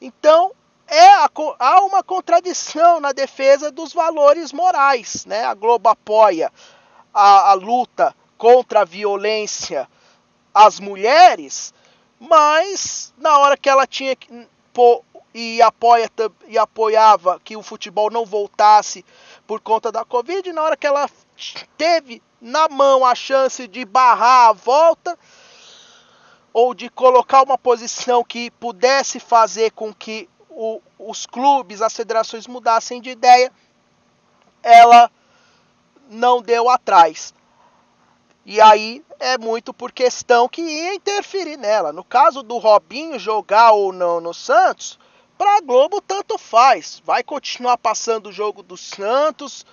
Então, 0.00 0.52
é 0.86 1.06
a, 1.14 1.30
há 1.58 1.80
uma 1.84 2.02
contradição 2.02 2.98
na 2.98 3.12
defesa 3.12 3.70
dos 3.70 3.92
valores 3.92 4.52
morais, 4.52 5.26
né? 5.26 5.44
A 5.44 5.52
Globo 5.54 5.88
apoia 5.88 6.50
a, 7.12 7.50
a 7.50 7.52
luta 7.54 8.14
contra 8.38 8.80
a 8.80 8.84
violência 8.84 9.88
às 10.54 10.80
mulheres, 10.80 11.74
mas 12.18 13.12
na 13.18 13.38
hora 13.38 13.56
que 13.56 13.68
ela 13.68 13.86
tinha 13.86 14.14
que 14.16 14.48
pô, 14.72 15.04
e 15.34 15.60
apoia 15.60 16.10
e 16.48 16.56
apoiava 16.56 17.38
que 17.44 17.56
o 17.56 17.62
futebol 17.62 18.10
não 18.10 18.24
voltasse 18.24 19.04
por 19.46 19.60
conta 19.60 19.92
da 19.92 20.04
Covid, 20.04 20.52
na 20.52 20.62
hora 20.62 20.76
que 20.76 20.86
ela 20.86 21.08
teve 21.76 22.22
na 22.40 22.68
mão 22.68 23.04
a 23.04 23.14
chance 23.14 23.66
de 23.68 23.84
barrar 23.84 24.48
a 24.48 24.52
volta 24.52 25.18
ou 26.52 26.74
de 26.74 26.88
colocar 26.88 27.42
uma 27.42 27.58
posição 27.58 28.24
que 28.24 28.50
pudesse 28.50 29.20
fazer 29.20 29.72
com 29.72 29.92
que 29.92 30.28
o, 30.50 30.80
os 30.98 31.26
clubes, 31.26 31.82
as 31.82 31.94
federações 31.94 32.46
mudassem 32.46 33.00
de 33.00 33.10
ideia, 33.10 33.52
ela 34.62 35.10
não 36.08 36.40
deu 36.40 36.68
atrás. 36.68 37.34
E 38.44 38.60
aí 38.60 39.04
é 39.18 39.36
muito 39.36 39.74
por 39.74 39.92
questão 39.92 40.48
que 40.48 40.62
ia 40.62 40.94
interferir 40.94 41.56
nela. 41.56 41.92
No 41.92 42.04
caso 42.04 42.42
do 42.42 42.58
Robinho 42.58 43.18
jogar 43.18 43.72
ou 43.72 43.92
não 43.92 44.20
no 44.20 44.32
Santos, 44.32 44.98
para 45.36 45.58
a 45.58 45.60
Globo 45.60 46.00
tanto 46.00 46.38
faz. 46.38 47.02
Vai 47.04 47.22
continuar 47.22 47.78
passando 47.78 48.28
o 48.28 48.32
jogo 48.32 48.62
do 48.62 48.76
Santos, 48.76 49.64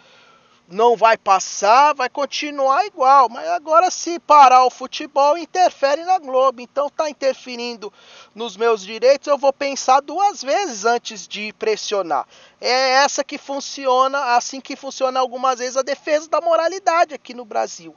não 0.67 0.95
vai 0.95 1.17
passar, 1.17 1.93
vai 1.93 2.09
continuar 2.09 2.85
igual. 2.85 3.29
Mas 3.29 3.47
agora 3.47 3.91
se 3.91 4.19
parar 4.19 4.65
o 4.65 4.69
futebol, 4.69 5.37
interfere 5.37 6.03
na 6.03 6.17
Globo. 6.19 6.61
Então 6.61 6.89
tá 6.89 7.09
interferindo 7.09 7.91
nos 8.33 8.57
meus 8.57 8.81
direitos, 8.81 9.27
eu 9.27 9.37
vou 9.37 9.53
pensar 9.53 10.01
duas 10.01 10.41
vezes 10.41 10.85
antes 10.85 11.27
de 11.27 11.53
pressionar. 11.53 12.27
É 12.59 12.91
essa 12.91 13.23
que 13.23 13.37
funciona, 13.37 14.35
assim 14.35 14.59
que 14.59 14.75
funciona 14.75 15.19
algumas 15.19 15.59
vezes 15.59 15.77
a 15.77 15.81
defesa 15.81 16.29
da 16.29 16.41
moralidade 16.41 17.13
aqui 17.13 17.33
no 17.33 17.45
Brasil 17.45 17.95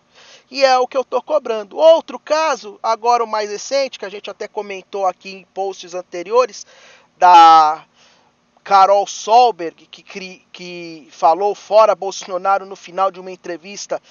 e 0.51 0.65
é 0.65 0.79
o 0.79 0.87
que 0.87 0.97
eu 0.97 1.03
estou 1.03 1.23
cobrando. 1.23 1.77
Outro 1.77 2.19
caso, 2.19 2.79
agora 2.83 3.25
o 3.25 3.27
mais 3.27 3.51
recente, 3.51 3.99
que 3.99 4.05
a 4.05 4.09
gente 4.09 4.31
até 4.31 4.47
comentou 4.47 5.07
aqui 5.07 5.31
em 5.31 5.45
posts 5.55 5.95
anteriores, 5.95 6.67
da 7.19 7.85
Carol 8.63 9.07
Solberg, 9.07 9.87
que, 9.87 10.03
que 10.53 11.09
falou 11.11 11.55
fora 11.55 11.95
Bolsonaro 11.95 12.67
no 12.67 12.75
final 12.75 13.11
de 13.11 13.21
uma 13.21 13.31
entrevista 13.31 14.03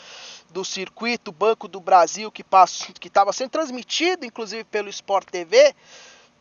do 0.50 0.64
circuito 0.64 1.32
Banco 1.32 1.68
do 1.68 1.82
Brasil, 1.82 2.32
que 2.32 2.42
estava 2.42 3.34
sendo 3.34 3.50
transmitido, 3.50 4.26
inclusive, 4.26 4.64
pelo 4.64 4.90
Sport 4.90 5.30
TV. 5.30 5.76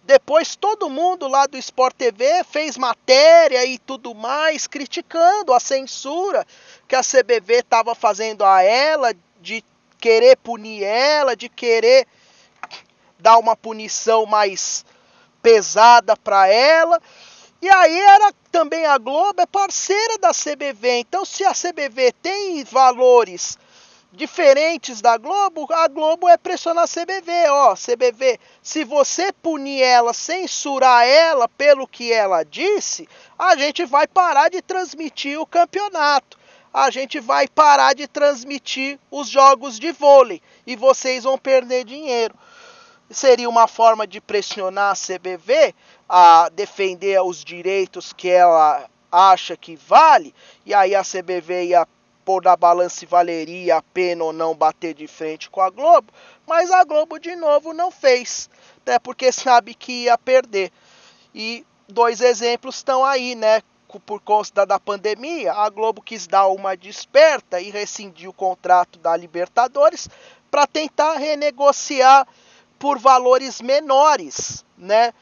Depois 0.05 0.55
todo 0.55 0.89
mundo 0.89 1.27
lá 1.27 1.47
do 1.47 1.57
Sport 1.57 1.97
TV 1.97 2.45
fez 2.45 2.77
matéria 2.77 3.65
e 3.65 3.79
tudo 3.79 4.15
mais, 4.15 4.67
criticando 4.67 5.53
a 5.53 5.59
censura 5.59 6.47
que 6.87 6.95
a 6.95 7.01
CBV 7.01 7.55
estava 7.61 7.95
fazendo 7.95 8.45
a 8.45 8.63
ela 8.63 9.13
de 9.41 9.65
querer 9.99 10.37
punir 10.37 10.85
ela, 10.85 11.35
de 11.35 11.49
querer 11.49 12.07
dar 13.19 13.39
uma 13.39 13.57
punição 13.57 14.27
mais 14.27 14.85
pesada 15.45 16.17
para 16.17 16.49
ela. 16.49 16.99
E 17.61 17.69
aí 17.69 18.01
era 18.01 18.33
também 18.51 18.87
a 18.87 18.97
Globo 18.97 19.43
é 19.43 19.47
parceira 19.47 20.17
da 20.19 20.31
CBV. 20.31 21.01
Então 21.01 21.23
se 21.23 21.45
a 21.45 21.53
CBV 21.53 22.13
tem 22.23 22.65
valores 22.65 23.59
diferentes 24.11 25.03
da 25.03 25.19
Globo, 25.19 25.67
a 25.71 25.87
Globo 25.89 26.29
é 26.29 26.37
pressionar 26.37 26.85
a 26.85 26.89
CBV, 26.89 27.49
ó, 27.49 27.75
CBV, 27.75 28.39
se 28.63 28.85
você 28.85 29.33
punir 29.33 29.83
ela, 29.83 30.15
censurar 30.15 31.05
ela 31.05 31.49
pelo 31.49 31.87
que 31.87 32.13
ela 32.13 32.45
disse, 32.45 33.09
a 33.37 33.57
gente 33.57 33.85
vai 33.85 34.07
parar 34.07 34.49
de 34.51 34.63
transmitir 34.63 35.41
o 35.41 35.47
campeonato 35.47 36.39
a 36.75 36.91
gente 36.91 37.21
vai 37.21 37.47
parar 37.47 37.95
de 37.95 38.09
transmitir 38.09 38.99
os 39.09 39.29
jogos 39.29 39.79
de 39.79 39.93
vôlei 39.93 40.43
e 40.67 40.75
vocês 40.75 41.23
vão 41.23 41.39
perder 41.39 41.85
dinheiro. 41.85 42.35
Seria 43.11 43.49
uma 43.49 43.69
forma 43.69 44.07
de 44.07 44.21
pressionar 44.21 44.93
a 44.93 44.95
CBV 44.95 45.75
a 46.09 46.49
defender 46.49 47.21
os 47.23 47.45
direitos 47.45 48.13
que 48.13 48.29
ela 48.29 48.89
acha 49.11 49.57
que 49.57 49.77
vale, 49.77 50.35
e 50.67 50.75
aí 50.75 50.95
a 50.95 51.03
CBV 51.03 51.67
ia 51.67 51.87
pôr 52.25 52.43
na 52.43 52.57
balança 52.57 52.97
se 52.97 53.07
valeria 53.07 53.77
a 53.77 53.83
pena 53.83 54.25
ou 54.25 54.33
não 54.33 54.55
bater 54.55 54.95
de 54.95 55.07
frente 55.07 55.49
com 55.51 55.61
a 55.61 55.71
Globo, 55.71 56.13
mas 56.47 56.71
a 56.71 56.83
Globo 56.83 57.19
de 57.19 57.37
novo 57.37 57.73
não 57.73 57.91
fez, 57.91 58.49
né, 58.85 58.99
porque 58.99 59.31
sabe 59.31 59.75
que 59.75 60.05
ia 60.05 60.19
perder. 60.19 60.73
E 61.35 61.65
dois 61.89 62.21
exemplos 62.21 62.77
estão 62.77 63.05
aí, 63.05 63.35
né? 63.35 63.63
por 64.01 64.21
conta 64.21 64.67
da 64.67 64.81
pandemia, 64.81 65.53
a 65.53 65.69
Globo 65.69 66.03
quis 66.03 66.27
dar 66.27 66.49
uma 66.49 66.77
desperta 66.77 67.61
e 67.61 67.71
rescindir 67.71 68.29
o 68.29 68.33
contrato 68.33 68.99
da 68.99 69.17
Libertadores 69.17 70.09
para 70.51 70.67
tentar 70.67 71.15
renegociar 71.15 72.27
por 72.85 72.99
valores 72.99 73.63
menores, 73.63 74.63
né, 74.77 75.15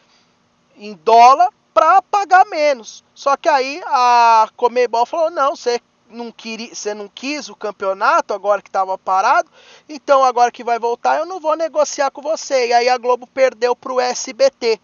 em 0.77 0.94
dólar 0.94 1.48
para 1.72 2.03
pagar 2.03 2.44
menos. 2.46 3.05
Só 3.14 3.37
que 3.37 3.48
aí 3.48 3.81
a 3.87 4.48
Comebol 4.57 5.07
falou: 5.07 5.31
"Não, 5.31 5.55
você 5.55 5.81
não 6.11 6.33
queria, 6.33 6.75
você 6.75 6.92
não 6.92 7.07
quis 7.07 7.48
o 7.48 7.55
campeonato 7.55 8.35
agora 8.35 8.61
que 8.61 8.68
estava 8.68 8.98
parado, 8.98 9.48
então 9.88 10.25
agora 10.25 10.51
que 10.51 10.64
vai 10.64 10.81
voltar 10.81 11.18
eu 11.18 11.25
não 11.25 11.38
vou 11.38 11.55
negociar 11.55 12.11
com 12.11 12.20
você". 12.20 12.66
E 12.66 12.72
aí 12.72 12.88
a 12.88 12.98
Globo 12.98 13.29
perdeu 13.29 13.77
para 13.77 13.92
o 13.92 14.01
SBT 14.01 14.81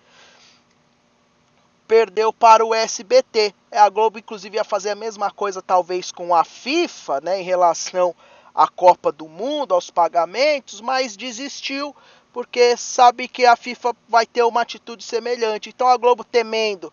perdeu 1.88 2.32
para 2.32 2.64
o 2.64 2.72
SBT. 2.72 3.52
A 3.72 3.88
Globo, 3.88 4.20
inclusive, 4.20 4.56
ia 4.56 4.62
fazer 4.62 4.90
a 4.90 4.94
mesma 4.94 5.30
coisa, 5.30 5.62
talvez, 5.62 6.12
com 6.12 6.34
a 6.34 6.44
FIFA, 6.44 7.22
né, 7.22 7.40
em 7.40 7.44
relação 7.44 8.14
à 8.54 8.68
Copa 8.68 9.10
do 9.10 9.26
Mundo, 9.26 9.72
aos 9.72 9.88
pagamentos, 9.88 10.82
mas 10.82 11.16
desistiu 11.16 11.96
porque 12.32 12.76
sabe 12.76 13.28
que 13.28 13.46
a 13.46 13.56
FIFA 13.56 13.94
vai 14.08 14.26
ter 14.26 14.42
uma 14.42 14.62
atitude 14.62 15.02
semelhante. 15.04 15.70
Então 15.70 15.88
a 15.88 15.96
Globo 15.96 16.24
temendo 16.24 16.92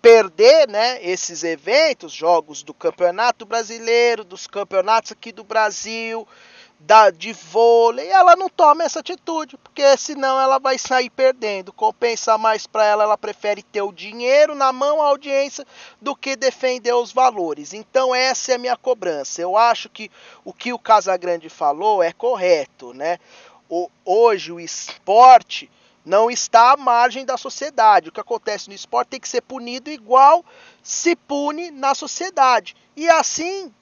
perder, 0.00 0.68
né, 0.68 1.02
esses 1.02 1.42
eventos, 1.42 2.12
jogos 2.12 2.62
do 2.62 2.72
Campeonato 2.72 3.44
Brasileiro, 3.44 4.22
dos 4.22 4.46
campeonatos 4.46 5.10
aqui 5.10 5.32
do 5.32 5.42
Brasil, 5.42 6.28
da, 6.78 7.10
de 7.10 7.32
vôlei, 7.32 8.08
ela 8.08 8.36
não 8.36 8.48
toma 8.48 8.84
essa 8.84 9.00
atitude, 9.00 9.56
porque 9.56 9.96
senão 9.96 10.40
ela 10.40 10.58
vai 10.58 10.78
sair 10.78 11.10
perdendo. 11.10 11.72
Compensa 11.72 12.36
mais 12.36 12.66
para 12.66 12.84
ela, 12.84 13.04
ela 13.04 13.18
prefere 13.18 13.62
ter 13.62 13.82
o 13.82 13.92
dinheiro 13.92 14.54
na 14.54 14.72
mão, 14.72 15.02
a 15.02 15.08
audiência, 15.08 15.66
do 16.00 16.14
que 16.14 16.36
defender 16.36 16.92
os 16.94 17.12
valores. 17.12 17.72
Então 17.72 18.14
essa 18.14 18.52
é 18.52 18.54
a 18.56 18.58
minha 18.58 18.76
cobrança. 18.76 19.40
Eu 19.40 19.56
acho 19.56 19.88
que 19.88 20.10
o 20.44 20.52
que 20.52 20.72
o 20.72 20.78
Casagrande 20.78 21.48
falou 21.48 22.02
é 22.02 22.12
correto, 22.12 22.92
né? 22.92 23.18
O, 23.68 23.90
hoje 24.04 24.52
o 24.52 24.60
esporte 24.60 25.70
não 26.04 26.30
está 26.30 26.72
à 26.72 26.76
margem 26.76 27.24
da 27.24 27.36
sociedade. 27.36 28.08
O 28.08 28.12
que 28.12 28.20
acontece 28.20 28.68
no 28.68 28.74
esporte 28.74 29.08
tem 29.08 29.20
que 29.20 29.28
ser 29.28 29.40
punido 29.40 29.90
igual 29.90 30.44
se 30.82 31.16
pune 31.16 31.70
na 31.70 31.94
sociedade. 31.94 32.76
E 32.96 33.08
assim 33.08 33.74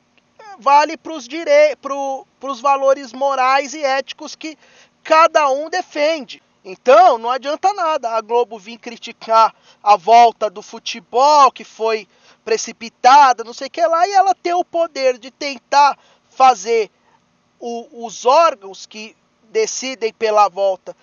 vale 0.59 0.97
para 0.97 1.13
os 1.13 1.29
dire... 1.29 1.77
pro... 1.83 2.27
valores 2.61 3.13
morais 3.13 3.75
e 3.75 3.83
éticos 3.83 4.35
que 4.35 4.57
cada 5.03 5.51
um 5.51 5.69
defende. 5.69 6.43
Então, 6.65 7.19
não 7.19 7.29
adianta 7.29 7.75
nada 7.75 8.13
a 8.13 8.21
Globo 8.23 8.59
vir 8.59 8.79
criticar 8.79 9.55
a 9.83 9.97
volta 9.97 10.49
do 10.49 10.63
futebol, 10.63 11.53
que 11.53 11.63
foi 11.63 12.09
precipitada, 12.43 13.45
não 13.45 13.53
sei 13.53 13.67
o 13.67 13.71
que 13.71 13.87
lá, 13.87 14.09
e 14.09 14.13
ela 14.13 14.35
ter 14.35 14.55
o 14.55 14.65
poder 14.65 15.19
de 15.19 15.31
tentar 15.31 15.99
fazer 16.31 16.91
o, 17.61 18.07
os 18.07 18.25
órgãos 18.25 18.87
que 18.87 19.15
decidem 19.55 20.13
pela 20.13 20.49
volta 20.49 20.97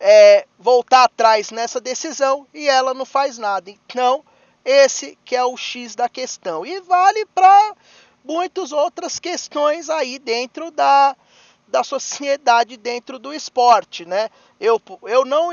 é, 0.00 0.46
voltar 0.58 1.04
atrás 1.04 1.50
nessa 1.50 1.78
decisão 1.78 2.46
e 2.54 2.66
ela 2.66 2.94
não 2.94 3.04
faz 3.04 3.36
nada. 3.36 3.70
Então, 3.70 4.24
esse 4.64 5.18
que 5.26 5.36
é 5.36 5.44
o 5.44 5.56
X 5.58 5.94
da 5.94 6.08
questão. 6.08 6.64
E 6.64 6.80
vale 6.80 7.26
para 7.26 7.76
muitas 8.24 8.72
outras 8.72 9.18
questões 9.18 9.90
aí 9.90 10.18
dentro 10.18 10.70
da, 10.70 11.14
da 11.68 11.84
sociedade, 11.84 12.78
dentro 12.78 13.18
do 13.18 13.32
esporte, 13.32 14.06
né? 14.06 14.30
Eu, 14.58 14.80
eu 15.02 15.24
não 15.26 15.50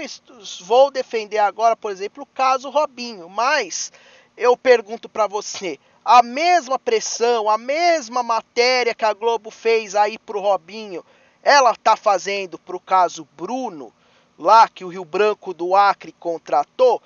vou 0.61 0.89
defender 0.89 1.39
agora, 1.39 1.75
por 1.75 1.91
exemplo, 1.91 2.23
o 2.23 2.33
caso 2.33 2.69
Robinho, 2.69 3.27
mas 3.27 3.91
eu 4.37 4.55
pergunto 4.55 5.09
para 5.09 5.27
você, 5.27 5.77
a 6.05 6.23
mesma 6.23 6.79
pressão, 6.79 7.49
a 7.49 7.57
mesma 7.57 8.23
matéria 8.23 8.95
que 8.95 9.03
a 9.03 9.13
Globo 9.13 9.51
fez 9.51 9.95
aí 9.95 10.17
pro 10.17 10.39
Robinho, 10.39 11.03
ela 11.43 11.75
tá 11.75 11.95
fazendo 11.95 12.57
pro 12.57 12.79
caso 12.79 13.27
Bruno, 13.35 13.93
lá 14.37 14.67
que 14.67 14.83
o 14.83 14.89
Rio 14.89 15.05
Branco 15.05 15.53
do 15.53 15.75
Acre 15.75 16.13
contratou? 16.19 17.01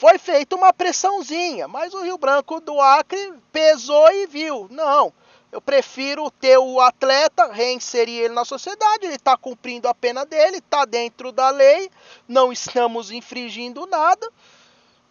foi 0.00 0.16
feita 0.16 0.56
uma 0.56 0.72
pressãozinha, 0.72 1.68
mas 1.68 1.92
o 1.92 2.02
Rio 2.02 2.16
Branco 2.16 2.58
do 2.58 2.80
Acre 2.80 3.34
pesou 3.52 4.10
e 4.10 4.26
viu. 4.26 4.66
Não, 4.70 5.12
eu 5.52 5.60
prefiro 5.60 6.30
ter 6.30 6.56
o 6.56 6.80
atleta, 6.80 7.52
reinserir 7.52 8.22
ele 8.24 8.34
na 8.34 8.46
sociedade, 8.46 9.04
ele 9.04 9.16
está 9.16 9.36
cumprindo 9.36 9.88
a 9.88 9.94
pena 9.94 10.24
dele, 10.24 10.56
está 10.56 10.86
dentro 10.86 11.30
da 11.30 11.50
lei, 11.50 11.90
não 12.26 12.50
estamos 12.50 13.10
infringindo 13.10 13.86
nada 13.86 14.26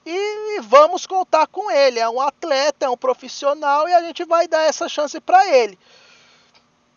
e 0.04 0.60
vamos 0.62 1.06
contar 1.06 1.46
com 1.46 1.70
ele. 1.70 2.00
É 2.00 2.10
um 2.10 2.20
atleta, 2.20 2.88
é 2.88 2.90
um 2.90 2.98
profissional 2.98 3.88
e 3.88 3.94
a 3.94 4.02
gente 4.02 4.26
vai 4.26 4.48
dar 4.48 4.64
essa 4.64 4.90
chance 4.90 5.20
para 5.20 5.56
ele. 5.56 5.78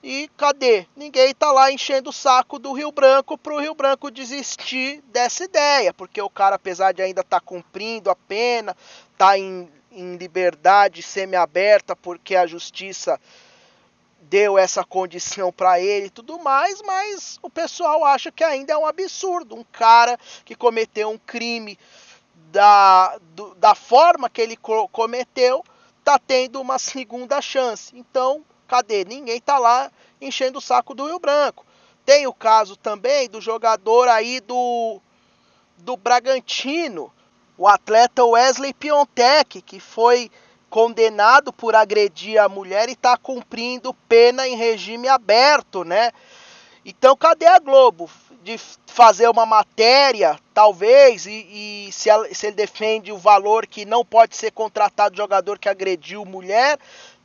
E 0.02 0.28
cadê? 0.36 0.84
Ninguém 0.96 1.32
tá 1.32 1.52
lá 1.52 1.70
enchendo 1.70 2.10
o 2.10 2.12
saco 2.12 2.58
do 2.58 2.72
Rio 2.72 2.90
Branco 2.90 3.38
para 3.38 3.54
o 3.54 3.60
Rio 3.60 3.74
Branco 3.74 4.10
desistir 4.10 5.00
dessa 5.12 5.44
ideia, 5.44 5.94
porque 5.94 6.20
o 6.20 6.28
cara, 6.28 6.56
apesar 6.56 6.92
de 6.92 7.00
ainda 7.00 7.20
estar 7.20 7.38
tá 7.38 7.46
cumprindo 7.46 8.10
a 8.10 8.16
pena, 8.16 8.76
tá 9.16 9.38
em, 9.38 9.70
em 9.92 10.16
liberdade 10.16 11.02
semi-aberta, 11.02 11.94
porque 11.94 12.34
a 12.34 12.48
justiça 12.48 13.20
deu 14.22 14.58
essa 14.58 14.82
condição 14.82 15.52
para 15.52 15.78
ele 15.78 16.06
e 16.06 16.10
tudo 16.10 16.38
mais, 16.38 16.82
mas 16.82 17.38
o 17.40 17.50
pessoal 17.50 18.04
acha 18.04 18.32
que 18.32 18.42
ainda 18.42 18.72
é 18.72 18.78
um 18.78 18.86
absurdo. 18.86 19.54
Um 19.54 19.64
cara 19.70 20.18
que 20.44 20.56
cometeu 20.56 21.10
um 21.10 21.18
crime 21.18 21.78
da, 22.50 23.18
do, 23.34 23.54
da 23.54 23.74
forma 23.74 24.28
que 24.28 24.40
ele 24.40 24.56
cometeu 24.90 25.64
tá 26.02 26.18
tendo 26.18 26.60
uma 26.60 26.78
segunda 26.78 27.40
chance. 27.40 27.96
Então, 27.96 28.44
cadê? 28.72 29.04
Ninguém 29.04 29.38
tá 29.38 29.58
lá 29.58 29.92
enchendo 30.18 30.58
o 30.58 30.62
saco 30.62 30.94
do 30.94 31.04
Rio 31.04 31.18
Branco. 31.18 31.66
Tem 32.06 32.26
o 32.26 32.32
caso 32.32 32.74
também 32.74 33.28
do 33.28 33.38
jogador 33.38 34.08
aí 34.08 34.40
do 34.40 34.98
do 35.76 35.94
Bragantino, 35.94 37.12
o 37.58 37.68
atleta 37.68 38.24
Wesley 38.24 38.72
Piontek, 38.72 39.60
que 39.60 39.78
foi 39.78 40.30
condenado 40.70 41.52
por 41.52 41.74
agredir 41.74 42.40
a 42.40 42.48
mulher 42.48 42.88
e 42.88 42.92
está 42.92 43.16
cumprindo 43.18 43.92
pena 44.08 44.48
em 44.48 44.56
regime 44.56 45.06
aberto, 45.06 45.84
né? 45.84 46.10
Então, 46.84 47.14
cadê 47.14 47.46
a 47.46 47.58
Globo? 47.58 48.08
De 48.42 48.58
fazer 48.86 49.28
uma 49.28 49.44
matéria, 49.44 50.38
talvez, 50.54 51.26
e, 51.26 51.86
e 51.88 51.92
se, 51.92 52.08
ela, 52.08 52.32
se, 52.32 52.46
ele 52.46 52.56
defende 52.56 53.12
o 53.12 53.18
valor 53.18 53.66
que 53.66 53.84
não 53.84 54.04
pode 54.04 54.34
ser 54.34 54.50
contratado 54.50 55.16
jogador 55.16 55.58
que 55.58 55.68
agrediu 55.68 56.24
mulher, 56.24 56.78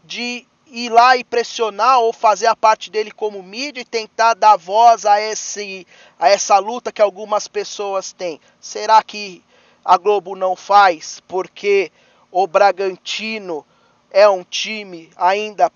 de 0.03 0.45
ir 0.71 0.89
lá 0.89 1.15
e 1.17 1.23
pressionar 1.23 1.99
ou 1.99 2.11
fazer 2.11 2.47
a 2.47 2.55
parte 2.55 2.89
dele 2.89 3.11
como 3.11 3.41
mídia 3.41 3.81
e 3.81 3.85
tentar 3.85 4.33
dar 4.33 4.57
voz 4.57 5.05
a, 5.05 5.19
esse, 5.21 5.85
a 6.19 6.29
essa 6.29 6.57
luta 6.59 6.91
que 6.91 7.01
algumas 7.01 7.47
pessoas 7.47 8.11
têm. 8.11 8.39
Será 8.59 9.01
que 9.03 9.43
a 9.83 9.97
Globo 9.97 10.35
não 10.35 10.55
faz 10.55 11.21
porque 11.27 11.91
o 12.31 12.45
Bragantino 12.45 13.65
é 14.11 14.27
um 14.27 14.43
time 14.43 15.09
ainda 15.15 15.71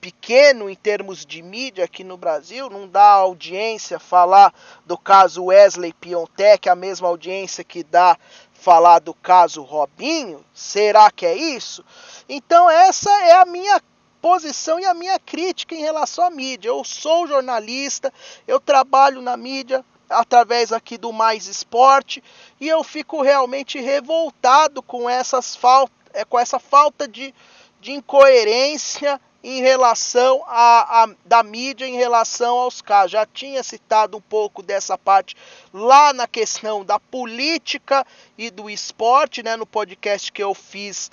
pequeno 0.00 0.70
em 0.70 0.74
termos 0.76 1.26
de 1.26 1.42
mídia 1.42 1.84
aqui 1.84 2.04
no 2.04 2.16
Brasil, 2.16 2.70
não 2.70 2.86
dá 2.86 3.10
audiência 3.10 3.98
falar 3.98 4.54
do 4.84 4.96
caso 4.96 5.46
Wesley 5.46 5.92
Piontek, 5.92 6.68
a 6.68 6.76
mesma 6.76 7.08
audiência 7.08 7.64
que 7.64 7.82
dá 7.82 8.16
falar 8.52 9.00
do 9.00 9.12
caso 9.12 9.62
Robinho? 9.62 10.44
Será 10.54 11.10
que 11.10 11.26
é 11.26 11.34
isso? 11.34 11.84
Então 12.28 12.70
essa 12.70 13.10
é 13.24 13.32
a 13.32 13.44
minha 13.44 13.82
posição 14.26 14.80
e 14.80 14.84
a 14.84 14.92
minha 14.92 15.20
crítica 15.20 15.72
em 15.72 15.82
relação 15.82 16.24
à 16.24 16.30
mídia. 16.30 16.68
Eu 16.70 16.82
sou 16.82 17.28
jornalista, 17.28 18.12
eu 18.44 18.58
trabalho 18.58 19.22
na 19.22 19.36
mídia 19.36 19.84
através 20.10 20.72
aqui 20.72 20.98
do 20.98 21.12
Mais 21.12 21.46
Esporte 21.46 22.20
e 22.60 22.66
eu 22.66 22.82
fico 22.82 23.22
realmente 23.22 23.78
revoltado 23.78 24.82
com 24.82 25.08
essas 25.08 25.54
falta, 25.54 25.92
é, 26.12 26.24
com 26.24 26.40
essa 26.40 26.58
falta 26.58 27.06
de, 27.06 27.32
de 27.80 27.92
incoerência 27.92 29.20
em 29.44 29.62
relação 29.62 30.42
a, 30.48 31.04
a, 31.04 31.08
da 31.24 31.44
mídia 31.44 31.86
em 31.86 31.94
relação 31.94 32.58
aos 32.58 32.82
casos. 32.82 33.12
Já 33.12 33.24
tinha 33.24 33.62
citado 33.62 34.16
um 34.16 34.20
pouco 34.20 34.60
dessa 34.60 34.98
parte 34.98 35.36
lá 35.72 36.12
na 36.12 36.26
questão 36.26 36.84
da 36.84 36.98
política 36.98 38.04
e 38.36 38.50
do 38.50 38.68
esporte, 38.68 39.44
né, 39.44 39.54
no 39.54 39.64
podcast 39.66 40.32
que 40.32 40.42
eu 40.42 40.52
fiz 40.52 41.12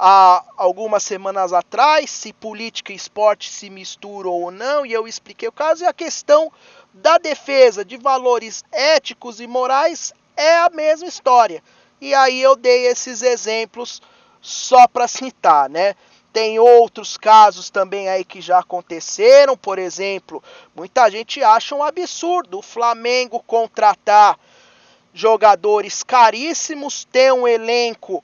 há 0.00 0.44
algumas 0.56 1.02
semanas 1.02 1.52
atrás, 1.52 2.08
se 2.08 2.32
política 2.32 2.92
e 2.92 2.96
esporte 2.96 3.50
se 3.50 3.68
misturam 3.68 4.30
ou 4.30 4.50
não, 4.52 4.86
e 4.86 4.92
eu 4.92 5.08
expliquei 5.08 5.48
o 5.48 5.52
caso, 5.52 5.82
e 5.82 5.86
a 5.86 5.92
questão 5.92 6.52
da 6.94 7.18
defesa 7.18 7.84
de 7.84 7.96
valores 7.96 8.64
éticos 8.70 9.40
e 9.40 9.46
morais 9.48 10.14
é 10.36 10.58
a 10.58 10.70
mesma 10.70 11.08
história. 11.08 11.62
E 12.00 12.14
aí 12.14 12.40
eu 12.40 12.54
dei 12.54 12.86
esses 12.86 13.22
exemplos 13.22 14.00
só 14.40 14.86
para 14.86 15.08
citar, 15.08 15.68
né? 15.68 15.96
Tem 16.32 16.60
outros 16.60 17.16
casos 17.16 17.68
também 17.68 18.08
aí 18.08 18.24
que 18.24 18.40
já 18.40 18.60
aconteceram, 18.60 19.56
por 19.56 19.80
exemplo, 19.80 20.40
muita 20.76 21.10
gente 21.10 21.42
acha 21.42 21.74
um 21.74 21.82
absurdo 21.82 22.58
o 22.58 22.62
Flamengo 22.62 23.42
contratar 23.44 24.38
jogadores 25.12 26.04
caríssimos, 26.04 27.04
ter 27.04 27.32
um 27.32 27.48
elenco 27.48 28.22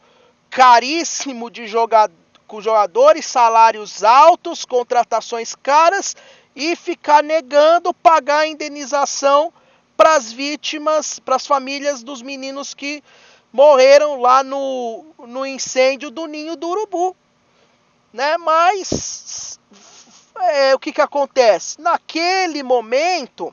caríssimo 0.55 1.51
de 1.51 1.67
jogadores 1.67 2.25
com 2.47 2.61
jogadores, 2.61 3.27
salários 3.27 4.05
altos, 4.05 4.65
contratações 4.65 5.57
caras 5.57 6.15
e 6.55 6.77
ficar 6.77 7.23
negando 7.23 7.93
pagar 7.93 8.41
a 8.41 8.47
indenização 8.47 9.53
para 9.97 10.15
as 10.15 10.31
vítimas, 10.31 11.19
para 11.19 11.35
as 11.35 11.47
famílias 11.47 12.05
dos 12.05 12.23
meninos 12.23 12.73
que 12.73 13.03
morreram 13.53 14.21
lá 14.21 14.45
no, 14.45 15.05
no 15.27 15.45
incêndio 15.45 16.11
do 16.11 16.27
ninho 16.27 16.55
do 16.55 16.69
urubu. 16.69 17.17
Né? 18.13 18.37
Mas 18.37 19.59
é, 20.39 20.75
o 20.77 20.79
que, 20.79 20.93
que 20.93 21.01
acontece? 21.01 21.81
Naquele 21.81 22.63
momento 22.63 23.53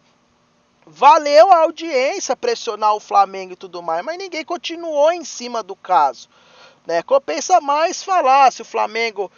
valeu 0.86 1.52
a 1.52 1.60
audiência 1.64 2.36
pressionar 2.36 2.94
o 2.94 3.00
Flamengo 3.00 3.54
e 3.54 3.56
tudo 3.56 3.82
mais, 3.82 4.06
mas 4.06 4.18
ninguém 4.20 4.46
continuou 4.46 5.12
em 5.12 5.24
cima 5.24 5.64
do 5.64 5.76
caso. 5.76 6.30
Né? 6.86 7.04
Compensa 7.04 7.62
mais 7.62 8.04
falar 8.04 8.52
se 8.52 8.62
o 8.62 8.66
Flamengo 8.66 9.32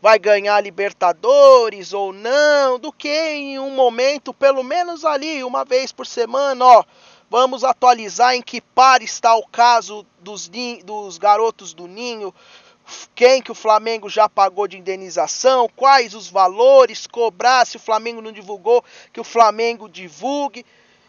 vai 0.00 0.18
ganhar 0.18 0.60
Libertadores 0.60 1.92
ou 1.92 2.12
não, 2.12 2.78
do 2.78 2.92
que 2.92 3.08
em 3.08 3.58
um 3.58 3.70
momento, 3.70 4.32
pelo 4.32 4.62
menos 4.62 5.04
ali, 5.04 5.42
uma 5.42 5.64
vez 5.64 5.90
por 5.92 6.06
semana, 6.06 6.64
ó, 6.64 6.84
vamos 7.30 7.64
atualizar 7.64 8.34
em 8.34 8.42
que 8.42 8.60
par 8.60 9.02
está 9.02 9.34
o 9.34 9.46
caso 9.46 10.06
dos, 10.20 10.50
dos 10.84 11.18
garotos 11.18 11.74
do 11.74 11.86
Ninho, 11.86 12.34
quem 13.14 13.42
que 13.42 13.50
o 13.50 13.54
Flamengo 13.54 14.08
já 14.08 14.28
pagou 14.28 14.68
de 14.68 14.78
indenização, 14.78 15.68
quais 15.74 16.14
os 16.14 16.28
valores, 16.28 17.06
cobrar 17.06 17.66
se 17.66 17.76
o 17.76 17.80
Flamengo 17.80 18.22
não 18.22 18.30
divulgou, 18.30 18.84
que 19.12 19.20
o 19.20 19.24
Flamengo 19.24 19.88
divulgue. 19.88 20.64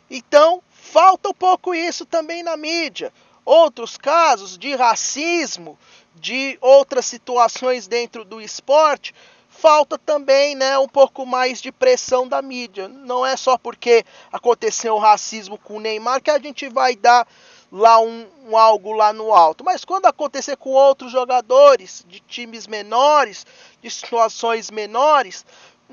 Então, 0.10 0.64
falta 0.72 1.30
um 1.30 1.34
pouco 1.34 1.76
isso 1.76 2.04
também 2.04 2.42
na 2.42 2.58
mídia 2.58 3.14
outros 3.48 3.96
casos 3.96 4.58
de 4.58 4.76
racismo, 4.76 5.80
de 6.14 6.58
outras 6.60 7.06
situações 7.06 7.88
dentro 7.88 8.26
do 8.26 8.42
esporte, 8.42 9.16
falta 9.48 9.98
também 9.98 10.54
né, 10.54 10.78
um 10.78 10.88
pouco 10.88 11.26
mais 11.26 11.62
de 11.62 11.72
pressão 11.72 12.28
da 12.28 12.42
mídia. 12.42 12.90
Não 12.90 13.26
é 13.26 13.38
só 13.38 13.58
porque 13.58 14.04
aconteceu 14.34 14.96
o 14.96 15.00
racismo 15.00 15.58
com 15.58 15.78
o 15.78 15.80
Neymar 15.80 16.22
que 16.22 16.30
a 16.30 16.38
gente 16.38 16.68
vai 16.68 16.94
dar 16.98 17.26
lá 17.72 18.02
um, 18.02 18.28
um, 18.50 18.58
algo 18.58 18.92
lá 18.92 19.14
no 19.14 19.34
alto. 19.34 19.64
Mas 19.64 19.86
quando 19.86 20.08
acontecer 20.08 20.58
com 20.58 20.72
outros 20.72 21.10
jogadores 21.10 22.04
de 22.06 22.20
times 22.20 22.68
menores, 22.68 23.46
de 23.82 23.90
situações 23.90 24.70
menores, 24.70 25.46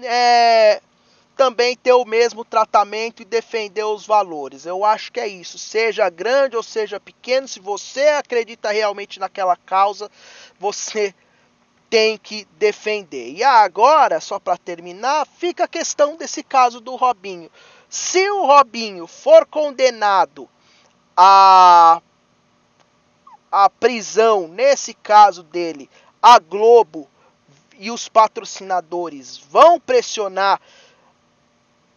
é, 0.03 0.83
também 1.37 1.77
ter 1.77 1.93
o 1.93 2.05
mesmo 2.05 2.45
tratamento 2.45 3.23
e 3.23 3.25
defender 3.25 3.85
os 3.85 4.07
valores. 4.07 4.65
Eu 4.65 4.85
acho 4.85 5.13
que 5.13 5.21
é 5.21 5.27
isso. 5.27 5.59
Seja 5.59 6.09
grande 6.09 6.57
ou 6.57 6.63
seja 6.63 7.01
pequeno, 7.01 7.47
se 7.49 7.61
você 7.61 8.09
acredita 8.09 8.71
realmente 8.71 9.21
naquela 9.21 9.57
causa, 9.57 10.11
você 10.59 11.15
tem 11.91 12.17
que 12.19 12.47
defender. 12.59 13.33
E 13.33 13.43
agora, 13.43 14.21
só 14.21 14.39
para 14.39 14.57
terminar, 14.57 15.27
fica 15.27 15.65
a 15.65 15.69
questão 15.69 16.17
desse 16.17 16.43
caso 16.43 16.81
do 16.81 16.97
Robinho. 16.97 17.51
Se 17.89 18.29
o 18.31 18.47
Robinho 18.47 19.07
for 19.07 19.47
condenado 19.47 20.49
a 21.17 22.01
a 23.57 23.71
prisão, 23.71 24.49
nesse 24.49 24.93
caso 24.93 25.45
dele, 25.45 25.89
a 26.21 26.41
Globo 26.41 27.09
e 27.79 27.89
os 27.89 28.09
patrocinadores 28.09 29.39
vão 29.39 29.79
pressionar 29.79 30.61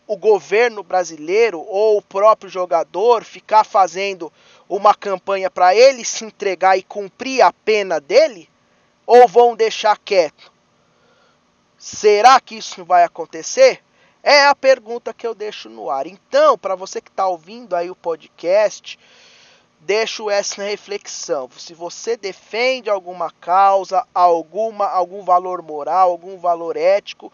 o 0.08 0.16
governo 0.16 0.82
brasileiro 0.82 1.60
ou 1.60 1.98
o 1.98 2.02
próprio 2.02 2.50
jogador 2.50 3.26
ficar 3.26 3.66
fazendo 3.66 4.32
uma 4.70 4.96
campanha 4.96 5.52
para 5.52 5.76
ele 5.76 6.06
se 6.06 6.24
entregar 6.24 6.78
e 6.78 6.84
cumprir 6.84 7.42
a 7.42 7.52
pena 7.52 8.00
dele? 8.00 8.50
Ou 9.06 9.28
vão 9.28 9.56
deixar 9.56 9.98
quieto? 9.98 10.52
Será 11.78 12.40
que 12.40 12.56
isso 12.56 12.84
vai 12.84 13.04
acontecer? 13.04 13.84
É 14.24 14.46
a 14.48 14.56
pergunta 14.56 15.14
que 15.14 15.28
eu 15.28 15.36
deixo 15.36 15.70
no 15.70 15.90
ar. 15.90 16.08
Então, 16.08 16.58
para 16.58 16.76
você 16.76 17.00
que 17.00 17.10
está 17.10 17.28
ouvindo 17.28 17.76
aí 17.76 17.90
o 17.90 17.96
podcast, 17.96 19.00
deixo 19.80 20.30
essa 20.30 20.64
reflexão. 20.64 21.50
Se 21.58 21.74
você 21.74 22.18
defende 22.18 22.90
alguma 22.90 23.32
causa, 23.32 24.06
alguma, 24.14 24.86
algum 24.88 25.24
valor 25.24 25.62
moral, 25.62 26.12
algum 26.12 26.38
valor 26.38 26.76
ético, 26.76 27.32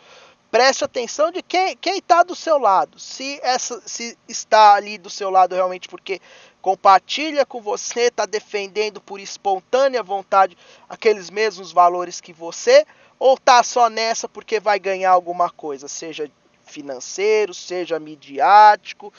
preste 0.54 0.84
atenção 0.84 1.32
de 1.32 1.42
quem 1.42 1.98
está 1.98 2.22
do 2.22 2.36
seu 2.36 2.60
lado. 2.60 3.00
Se, 3.00 3.40
essa, 3.42 3.82
se 3.88 4.16
está 4.28 4.76
ali 4.76 5.00
do 5.00 5.10
seu 5.10 5.32
lado 5.32 5.56
realmente 5.56 5.90
porque 5.90 6.22
compartilha 6.62 7.44
com 7.44 7.60
você, 7.60 8.02
está 8.02 8.28
defendendo 8.28 9.02
por 9.02 9.20
espontânea 9.20 10.04
vontade 10.04 10.56
aqueles 10.88 11.32
mesmos 11.32 11.72
valores 11.72 12.22
que 12.22 12.32
você, 12.32 12.86
ou 13.18 13.34
está 13.34 13.64
só 13.64 13.90
nessa 13.90 14.30
porque 14.30 14.60
vai 14.60 14.78
ganhar 14.78 15.10
alguma 15.10 15.50
coisa, 15.50 15.88
seja 15.88 16.30
financeiro, 16.68 17.52
seja 17.52 18.00
midiático, 18.00 19.12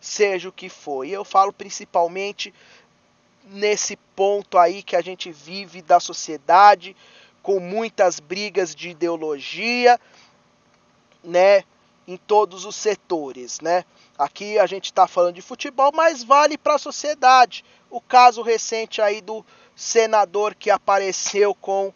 seja 0.00 0.48
o 0.48 0.52
que 0.52 0.68
for. 0.68 1.04
E 1.04 1.12
eu 1.12 1.24
falo 1.24 1.52
principalmente 1.52 2.52
nesse 3.44 3.94
ponto 4.16 4.58
aí 4.58 4.82
que 4.82 4.96
a 4.96 5.00
gente 5.00 5.30
vive 5.30 5.82
da 5.82 6.00
sociedade, 6.00 6.96
com 7.44 7.60
muitas 7.60 8.18
brigas 8.18 8.74
de 8.74 8.90
ideologia, 8.90 9.96
né, 11.22 11.64
em 12.06 12.16
todos 12.16 12.64
os 12.64 12.74
setores, 12.74 13.60
né? 13.60 13.84
Aqui 14.18 14.58
a 14.58 14.66
gente 14.66 14.86
está 14.86 15.06
falando 15.06 15.34
de 15.34 15.42
futebol, 15.42 15.92
mas 15.94 16.22
vale 16.22 16.58
para 16.58 16.74
a 16.74 16.78
sociedade. 16.78 17.64
O 17.88 18.00
caso 18.00 18.42
recente 18.42 19.00
aí 19.00 19.20
do 19.20 19.44
senador 19.74 20.54
que 20.54 20.70
apareceu 20.70 21.54
com 21.54 21.92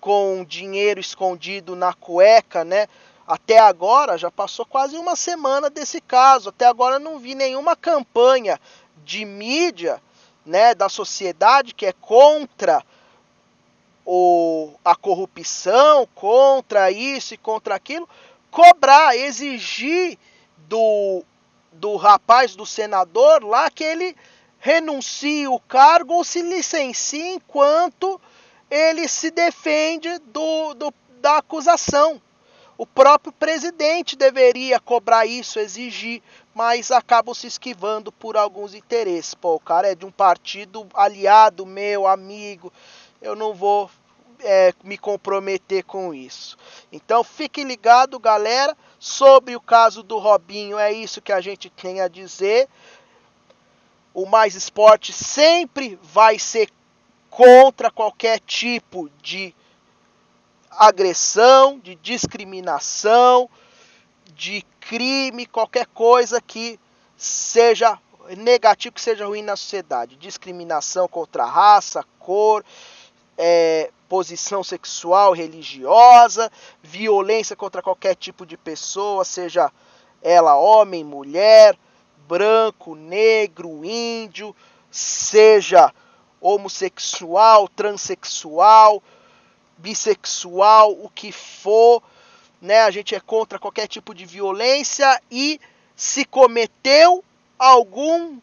com 0.00 0.44
dinheiro 0.48 1.00
escondido 1.00 1.74
na 1.74 1.92
cueca, 1.92 2.64
né? 2.64 2.86
Até 3.26 3.58
agora, 3.58 4.16
já 4.16 4.30
passou 4.30 4.64
quase 4.64 4.96
uma 4.96 5.16
semana 5.16 5.68
desse 5.68 6.00
caso. 6.00 6.50
Até 6.50 6.66
agora 6.66 6.98
não 6.98 7.18
vi 7.18 7.34
nenhuma 7.34 7.74
campanha 7.74 8.60
de 9.04 9.24
mídia, 9.24 10.00
né, 10.46 10.74
da 10.74 10.88
sociedade 10.88 11.74
que 11.74 11.84
é 11.84 11.92
contra 11.92 12.82
o, 14.04 14.72
a 14.82 14.96
corrupção, 14.96 16.08
contra 16.14 16.90
isso 16.90 17.34
e 17.34 17.36
contra 17.36 17.74
aquilo, 17.74 18.08
cobrar, 18.50 19.16
exigir 19.16 20.18
do, 20.68 21.22
do 21.72 21.96
rapaz, 21.96 22.54
do 22.54 22.66
senador 22.66 23.44
lá, 23.44 23.70
que 23.70 23.84
ele 23.84 24.16
renuncie 24.58 25.46
o 25.46 25.58
cargo 25.60 26.14
ou 26.14 26.24
se 26.24 26.42
licencie 26.42 27.34
enquanto 27.34 28.20
ele 28.70 29.08
se 29.08 29.30
defende 29.30 30.18
do, 30.18 30.74
do, 30.74 30.94
da 31.20 31.38
acusação. 31.38 32.20
O 32.76 32.86
próprio 32.86 33.32
presidente 33.32 34.14
deveria 34.14 34.78
cobrar 34.78 35.26
isso, 35.26 35.58
exigir, 35.58 36.22
mas 36.54 36.92
acabam 36.92 37.34
se 37.34 37.48
esquivando 37.48 38.12
por 38.12 38.36
alguns 38.36 38.72
interesses. 38.72 39.34
Pô, 39.34 39.56
o 39.56 39.60
cara 39.60 39.90
é 39.90 39.94
de 39.96 40.06
um 40.06 40.12
partido 40.12 40.86
aliado 40.94 41.66
meu, 41.66 42.06
amigo. 42.06 42.72
Eu 43.20 43.34
não 43.34 43.52
vou 43.52 43.90
é, 44.40 44.72
me 44.84 44.96
comprometer 44.96 45.84
com 45.84 46.12
isso. 46.14 46.56
Então 46.92 47.22
fique 47.24 47.64
ligado, 47.64 48.18
galera. 48.18 48.76
Sobre 48.98 49.54
o 49.54 49.60
caso 49.60 50.02
do 50.02 50.18
Robinho, 50.18 50.78
é 50.78 50.92
isso 50.92 51.22
que 51.22 51.32
a 51.32 51.40
gente 51.40 51.70
tem 51.70 52.00
a 52.00 52.08
dizer. 52.08 52.68
O 54.12 54.26
Mais 54.26 54.54
Esporte 54.54 55.12
sempre 55.12 55.98
vai 56.02 56.38
ser 56.38 56.68
contra 57.30 57.90
qualquer 57.90 58.40
tipo 58.40 59.08
de 59.22 59.54
agressão, 60.70 61.78
de 61.78 61.94
discriminação, 61.96 63.48
de 64.34 64.64
crime, 64.80 65.46
qualquer 65.46 65.86
coisa 65.86 66.40
que 66.40 66.78
seja 67.16 67.98
negativo, 68.36 68.94
que 68.94 69.00
seja 69.00 69.26
ruim 69.26 69.42
na 69.42 69.56
sociedade. 69.56 70.16
Discriminação 70.16 71.08
contra 71.08 71.44
raça, 71.44 72.04
cor, 72.18 72.64
é, 73.36 73.90
posição 74.08 74.64
sexual, 74.64 75.32
religiosa, 75.32 76.50
violência 76.82 77.54
contra 77.54 77.82
qualquer 77.82 78.14
tipo 78.14 78.46
de 78.46 78.56
pessoa, 78.56 79.24
seja 79.24 79.70
ela 80.22 80.56
homem, 80.56 81.04
mulher, 81.04 81.78
branco, 82.26 82.94
negro, 82.94 83.84
índio, 83.84 84.54
seja 84.90 85.92
homossexual, 86.40 87.68
transexual, 87.68 89.02
bissexual, 89.76 90.92
o 90.92 91.08
que 91.08 91.30
for, 91.30 92.02
né? 92.60 92.82
A 92.82 92.90
gente 92.90 93.14
é 93.14 93.20
contra 93.20 93.58
qualquer 93.58 93.86
tipo 93.86 94.14
de 94.14 94.24
violência 94.24 95.20
e 95.30 95.60
se 95.94 96.24
cometeu 96.24 97.24
algum 97.58 98.38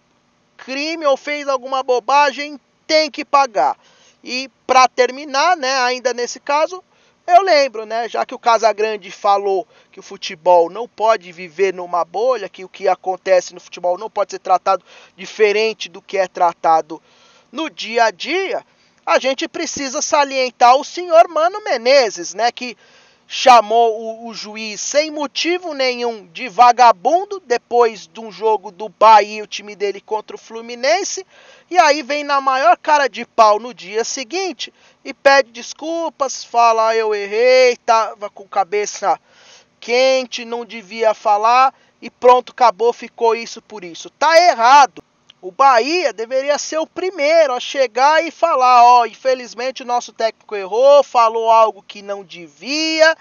crime 0.58 1.06
ou 1.06 1.18
fez 1.18 1.48
alguma 1.48 1.84
bobagem, 1.84 2.60
tem 2.88 3.10
que 3.10 3.26
pagar. 3.26 3.78
E 4.26 4.50
para 4.66 4.88
terminar, 4.88 5.56
né, 5.56 5.72
ainda 5.82 6.12
nesse 6.12 6.40
caso, 6.40 6.84
eu 7.28 7.44
lembro, 7.44 7.86
né, 7.86 8.10
já 8.10 8.26
que 8.26 8.34
o 8.34 8.40
Casagrande 8.40 9.12
falou 9.12 9.68
que 9.92 10.00
o 10.00 10.04
futebol 10.04 10.68
não 10.68 10.88
pode 10.88 11.32
viver 11.32 11.76
numa 11.76 12.04
bolha, 12.04 12.50
que 12.50 12.66
o 12.66 12.70
que 12.70 12.88
acontece 12.88 13.54
no 13.54 13.60
futebol 13.60 14.00
não 14.00 14.10
pode 14.10 14.32
ser 14.32 14.40
tratado 14.40 14.84
diferente 15.16 15.88
do 15.88 16.02
que 16.02 16.18
é 16.18 16.28
tratado 16.28 17.00
no 17.52 17.70
dia 17.70 18.06
a 18.06 18.12
dia, 18.12 18.66
a 19.06 19.20
gente 19.20 19.48
precisa 19.48 20.02
salientar 20.02 20.76
o 20.76 20.84
senhor 20.84 21.28
Mano 21.28 21.64
Menezes, 21.64 22.34
né, 22.34 22.52
que 22.52 22.76
chamou 23.28 24.00
o, 24.00 24.28
o, 24.28 24.34
juiz 24.34 24.82
sem 24.82 25.10
motivo 25.10 25.74
nenhum 25.74 26.28
de 26.28 26.48
vagabundo 26.48 27.40
depois 27.46 28.08
de 28.08 28.20
um 28.20 28.32
jogo 28.32 28.72
do 28.72 28.90
Bahia, 28.90 29.44
o 29.44 29.48
time 29.48 29.76
dele 29.76 30.00
contra 30.00 30.36
o 30.36 30.40
Fluminense, 30.40 31.26
e 31.70 31.78
aí 31.78 32.04
vem 32.04 32.24
na 32.24 32.40
maior 32.40 32.78
cara 32.78 33.08
de 33.08 33.26
pau 33.26 33.60
no 33.60 33.74
dia 33.74 34.04
seguinte 34.04 34.74
e 35.04 35.14
pede 35.14 35.52
desculpas, 35.52 36.44
fala 36.44 36.90
ah, 36.90 36.96
eu 36.96 37.14
errei, 37.14 37.76
tava 37.78 38.30
com 38.30 38.48
cabeça 38.48 39.20
quente, 39.80 40.46
não 40.46 40.66
devia 40.66 41.14
falar 41.14 41.74
e 42.02 42.10
pronto, 42.10 42.52
acabou, 42.52 42.94
ficou 42.94 43.36
isso 43.36 43.62
por 43.62 43.84
isso. 43.84 44.10
Tá 44.10 44.38
errado. 44.38 45.04
O 45.42 45.52
Bahia 45.52 46.12
deveria 46.12 46.58
ser 46.58 46.80
o 46.80 46.88
primeiro 46.88 47.54
a 47.54 47.60
chegar 47.60 48.24
e 48.24 48.32
falar, 48.32 48.84
ó, 48.84 49.02
oh, 49.02 49.06
infelizmente 49.06 49.84
o 49.84 49.86
nosso 49.86 50.12
técnico 50.12 50.56
errou, 50.56 51.04
falou 51.04 51.52
algo 51.52 51.84
que 51.88 52.02
não 52.02 52.24
devia 52.24 53.16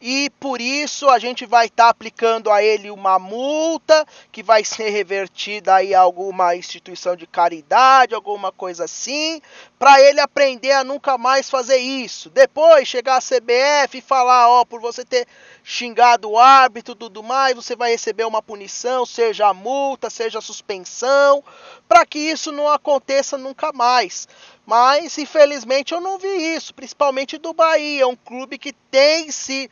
e 0.00 0.30
por 0.40 0.60
isso 0.60 1.10
a 1.10 1.18
gente 1.18 1.44
vai 1.44 1.66
estar 1.66 1.84
tá 1.84 1.90
aplicando 1.90 2.50
a 2.50 2.62
ele 2.62 2.90
uma 2.90 3.18
multa 3.18 4.06
que 4.32 4.42
vai 4.42 4.64
ser 4.64 4.88
revertida 4.88 5.74
aí 5.74 5.94
a 5.94 6.00
alguma 6.00 6.56
instituição 6.56 7.14
de 7.14 7.26
caridade, 7.26 8.14
alguma 8.14 8.50
coisa 8.50 8.84
assim, 8.84 9.42
para 9.78 10.00
ele 10.00 10.20
aprender 10.20 10.72
a 10.72 10.84
nunca 10.84 11.18
mais 11.18 11.50
fazer 11.50 11.76
isso. 11.76 12.30
Depois 12.30 12.88
chegar 12.88 13.16
a 13.16 13.20
CBF 13.20 13.98
e 13.98 14.00
falar, 14.02 14.48
ó, 14.48 14.64
por 14.64 14.80
você 14.80 15.04
ter 15.04 15.26
xingado 15.62 16.30
o 16.30 16.38
árbitro 16.38 16.94
tudo 16.94 17.22
mais, 17.22 17.54
você 17.54 17.76
vai 17.76 17.90
receber 17.90 18.24
uma 18.24 18.42
punição, 18.42 19.04
seja 19.04 19.52
multa, 19.52 20.08
seja 20.08 20.40
suspensão, 20.40 21.44
para 21.86 22.06
que 22.06 22.18
isso 22.18 22.50
não 22.50 22.68
aconteça 22.68 23.36
nunca 23.36 23.72
mais. 23.72 24.26
Mas 24.70 25.18
infelizmente 25.18 25.92
eu 25.92 26.00
não 26.00 26.16
vi 26.16 26.28
isso, 26.54 26.72
principalmente 26.72 27.36
do 27.38 27.52
Bahia, 27.52 28.06
um 28.06 28.14
clube 28.14 28.56
que 28.56 28.72
tem 28.72 29.28
se 29.32 29.68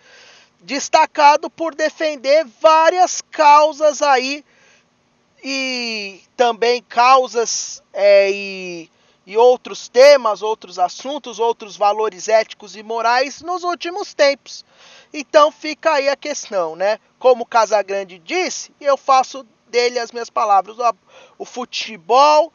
destacado 0.59 1.49
por 1.49 1.73
defender 1.73 2.45
várias 2.61 3.23
causas 3.31 4.03
aí 4.03 4.45
e 5.41 6.21
também 6.37 6.83
causas 6.83 7.81
é, 7.93 8.29
e, 8.29 8.91
e 9.25 9.37
outros 9.37 9.89
temas, 9.89 10.43
outros 10.43 10.81
assuntos, 10.81 11.39
outros 11.39 11.77
valores 11.77 12.27
éticos 12.27 12.75
e 12.75 12.83
morais 12.83 13.41
nos 13.41 13.63
últimos 13.63 14.13
tempos. 14.13 14.65
Então 15.15 15.53
fica 15.53 15.93
aí 15.93 16.09
a 16.09 16.17
questão, 16.17 16.75
né? 16.75 16.99
Como 17.21 17.47
Casagrande 17.47 18.19
disse, 18.19 18.73
eu 18.81 18.97
faço 18.97 19.47
dele 19.69 20.01
as 20.01 20.11
minhas 20.11 20.29
palavras, 20.29 20.77
o 21.39 21.45
futebol 21.45 22.53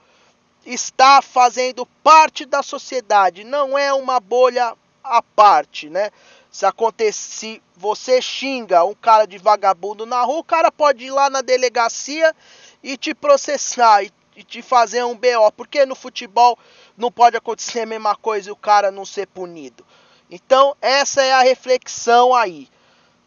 está 0.66 1.22
fazendo 1.22 1.86
parte 2.04 2.46
da 2.46 2.64
sociedade, 2.64 3.44
não 3.44 3.78
é 3.78 3.94
uma 3.94 4.20
bolha 4.20 4.76
à 5.04 5.22
parte, 5.22 5.90
né? 5.90 6.10
Se 6.52 6.66
acontece, 6.66 7.62
você 7.76 8.22
xinga 8.22 8.84
um 8.84 8.94
cara 8.94 9.26
de 9.26 9.38
vagabundo 9.38 10.06
na 10.06 10.22
rua, 10.24 10.40
o 10.40 10.44
cara 10.44 10.72
pode 10.72 11.06
ir 11.06 11.12
lá 11.12 11.30
na 11.30 11.42
delegacia 11.42 12.34
e 12.82 12.96
te 12.96 13.14
processar 13.14 14.04
e, 14.04 14.12
e 14.36 14.44
te 14.44 14.62
fazer 14.62 15.04
um 15.04 15.16
BO, 15.16 15.52
porque 15.58 15.86
no 15.86 15.96
futebol 15.96 16.58
não 16.98 17.12
pode 17.12 17.36
acontecer 17.36 17.82
a 17.82 17.86
mesma 17.86 18.16
coisa 18.16 18.50
e 18.50 18.52
o 18.52 18.56
cara 18.56 18.92
não 18.92 19.06
ser 19.06 19.28
punido. 19.28 19.86
Então, 20.30 20.76
essa 20.82 21.22
é 21.22 21.34
a 21.34 21.42
reflexão 21.42 22.34
aí, 22.34 22.70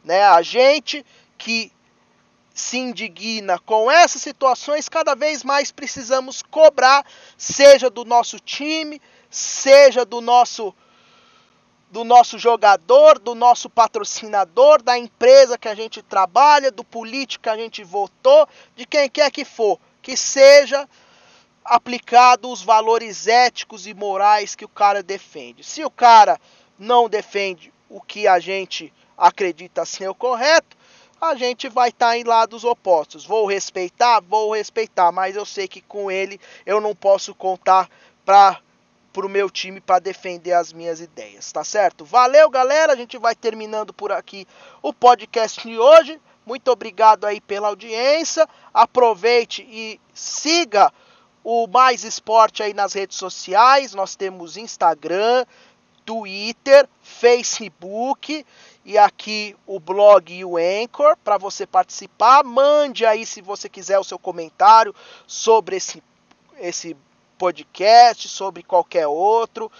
né? 0.04 0.24
A 0.24 0.40
gente 0.42 1.04
que 1.36 1.72
se 2.56 2.78
indigna 2.78 3.58
com 3.58 3.90
essas 3.90 4.22
situações, 4.22 4.88
cada 4.88 5.14
vez 5.14 5.44
mais 5.44 5.70
precisamos 5.70 6.42
cobrar, 6.42 7.04
seja 7.36 7.90
do 7.90 8.02
nosso 8.02 8.40
time, 8.40 9.00
seja 9.30 10.06
do 10.06 10.22
nosso 10.22 10.74
do 11.88 12.02
nosso 12.02 12.38
jogador, 12.38 13.18
do 13.18 13.34
nosso 13.34 13.70
patrocinador, 13.70 14.82
da 14.82 14.98
empresa 14.98 15.56
que 15.56 15.68
a 15.68 15.74
gente 15.74 16.02
trabalha, 16.02 16.70
do 16.70 16.82
político 16.82 17.44
que 17.44 17.48
a 17.48 17.56
gente 17.56 17.84
votou, 17.84 18.48
de 18.74 18.84
quem 18.84 19.08
quer 19.08 19.30
que 19.30 19.44
for, 19.44 19.78
que 20.02 20.16
seja 20.16 20.88
aplicado 21.64 22.50
os 22.50 22.60
valores 22.62 23.28
éticos 23.28 23.86
e 23.86 23.94
morais 23.94 24.54
que 24.54 24.64
o 24.64 24.68
cara 24.68 25.02
defende. 25.02 25.62
Se 25.62 25.84
o 25.84 25.90
cara 25.90 26.40
não 26.78 27.08
defende 27.08 27.72
o 27.88 28.00
que 28.00 28.26
a 28.26 28.40
gente 28.40 28.92
acredita 29.16 29.84
ser 29.84 30.08
o 30.08 30.14
correto, 30.14 30.76
a 31.20 31.34
gente 31.34 31.68
vai 31.68 31.88
estar 31.88 32.08
tá 32.08 32.18
em 32.18 32.24
lados 32.24 32.64
opostos. 32.64 33.24
Vou 33.24 33.46
respeitar, 33.46 34.20
vou 34.20 34.54
respeitar, 34.54 35.10
mas 35.12 35.36
eu 35.36 35.46
sei 35.46 35.66
que 35.66 35.80
com 35.80 36.10
ele 36.10 36.40
eu 36.64 36.80
não 36.80 36.94
posso 36.94 37.34
contar 37.34 37.88
para 38.24 38.60
o 39.16 39.28
meu 39.28 39.50
time 39.50 39.80
para 39.80 39.98
defender 39.98 40.52
as 40.52 40.72
minhas 40.72 41.00
ideias, 41.00 41.50
tá 41.50 41.64
certo? 41.64 42.04
Valeu, 42.04 42.50
galera. 42.50 42.92
A 42.92 42.96
gente 42.96 43.18
vai 43.18 43.34
terminando 43.34 43.92
por 43.92 44.12
aqui 44.12 44.46
o 44.82 44.92
podcast 44.92 45.66
de 45.66 45.78
hoje. 45.78 46.20
Muito 46.44 46.70
obrigado 46.70 47.24
aí 47.24 47.40
pela 47.40 47.68
audiência. 47.68 48.48
Aproveite 48.72 49.66
e 49.68 50.00
siga 50.14 50.92
o 51.42 51.66
Mais 51.66 52.04
Esporte 52.04 52.62
aí 52.62 52.74
nas 52.74 52.92
redes 52.92 53.16
sociais. 53.16 53.94
Nós 53.94 54.14
temos 54.14 54.56
Instagram, 54.56 55.46
Twitter, 56.04 56.88
Facebook 57.02 58.44
e 58.86 58.96
aqui 58.96 59.56
o 59.66 59.80
blog 59.80 60.32
e 60.32 60.44
o 60.44 60.56
Anchor 60.56 61.16
para 61.16 61.36
você 61.36 61.66
participar. 61.66 62.44
Mande 62.44 63.04
aí 63.04 63.26
se 63.26 63.42
você 63.42 63.68
quiser 63.68 63.98
o 63.98 64.04
seu 64.04 64.16
comentário 64.16 64.94
sobre 65.26 65.74
esse, 65.74 66.00
esse 66.56 66.96
podcast, 67.36 68.28
sobre 68.28 68.62
qualquer 68.62 69.08
outro. 69.08 69.70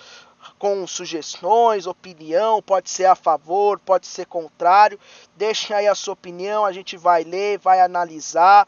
com 0.59 0.87
sugestões, 0.87 1.87
opinião, 1.87 2.61
pode 2.61 2.91
ser 2.91 3.05
a 3.07 3.15
favor, 3.15 3.79
pode 3.79 4.09
ser 4.09 4.27
contrário. 4.27 4.99
Deixem 5.37 5.77
aí 5.77 5.87
a 5.87 5.95
sua 5.95 6.15
opinião, 6.15 6.65
a 6.65 6.73
gente 6.73 6.97
vai 6.97 7.23
ler, 7.23 7.59
vai 7.59 7.81
analisar 7.81 8.67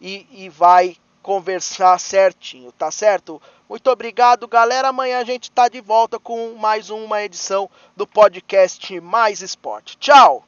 e, 0.00 0.26
e 0.32 0.48
vai 0.48 0.96
conversar 1.22 1.98
certinho, 2.00 2.72
tá 2.72 2.90
certo? 2.90 3.40
Muito 3.68 3.90
obrigado, 3.90 4.46
galera. 4.46 4.88
Amanhã 4.88 5.18
a 5.18 5.24
gente 5.24 5.50
tá 5.50 5.68
de 5.68 5.80
volta 5.80 6.18
com 6.18 6.54
mais 6.54 6.90
uma 6.90 7.22
edição 7.22 7.68
do 7.96 8.06
podcast 8.06 9.00
Mais 9.00 9.42
Esporte. 9.42 9.96
Tchau! 9.98 10.44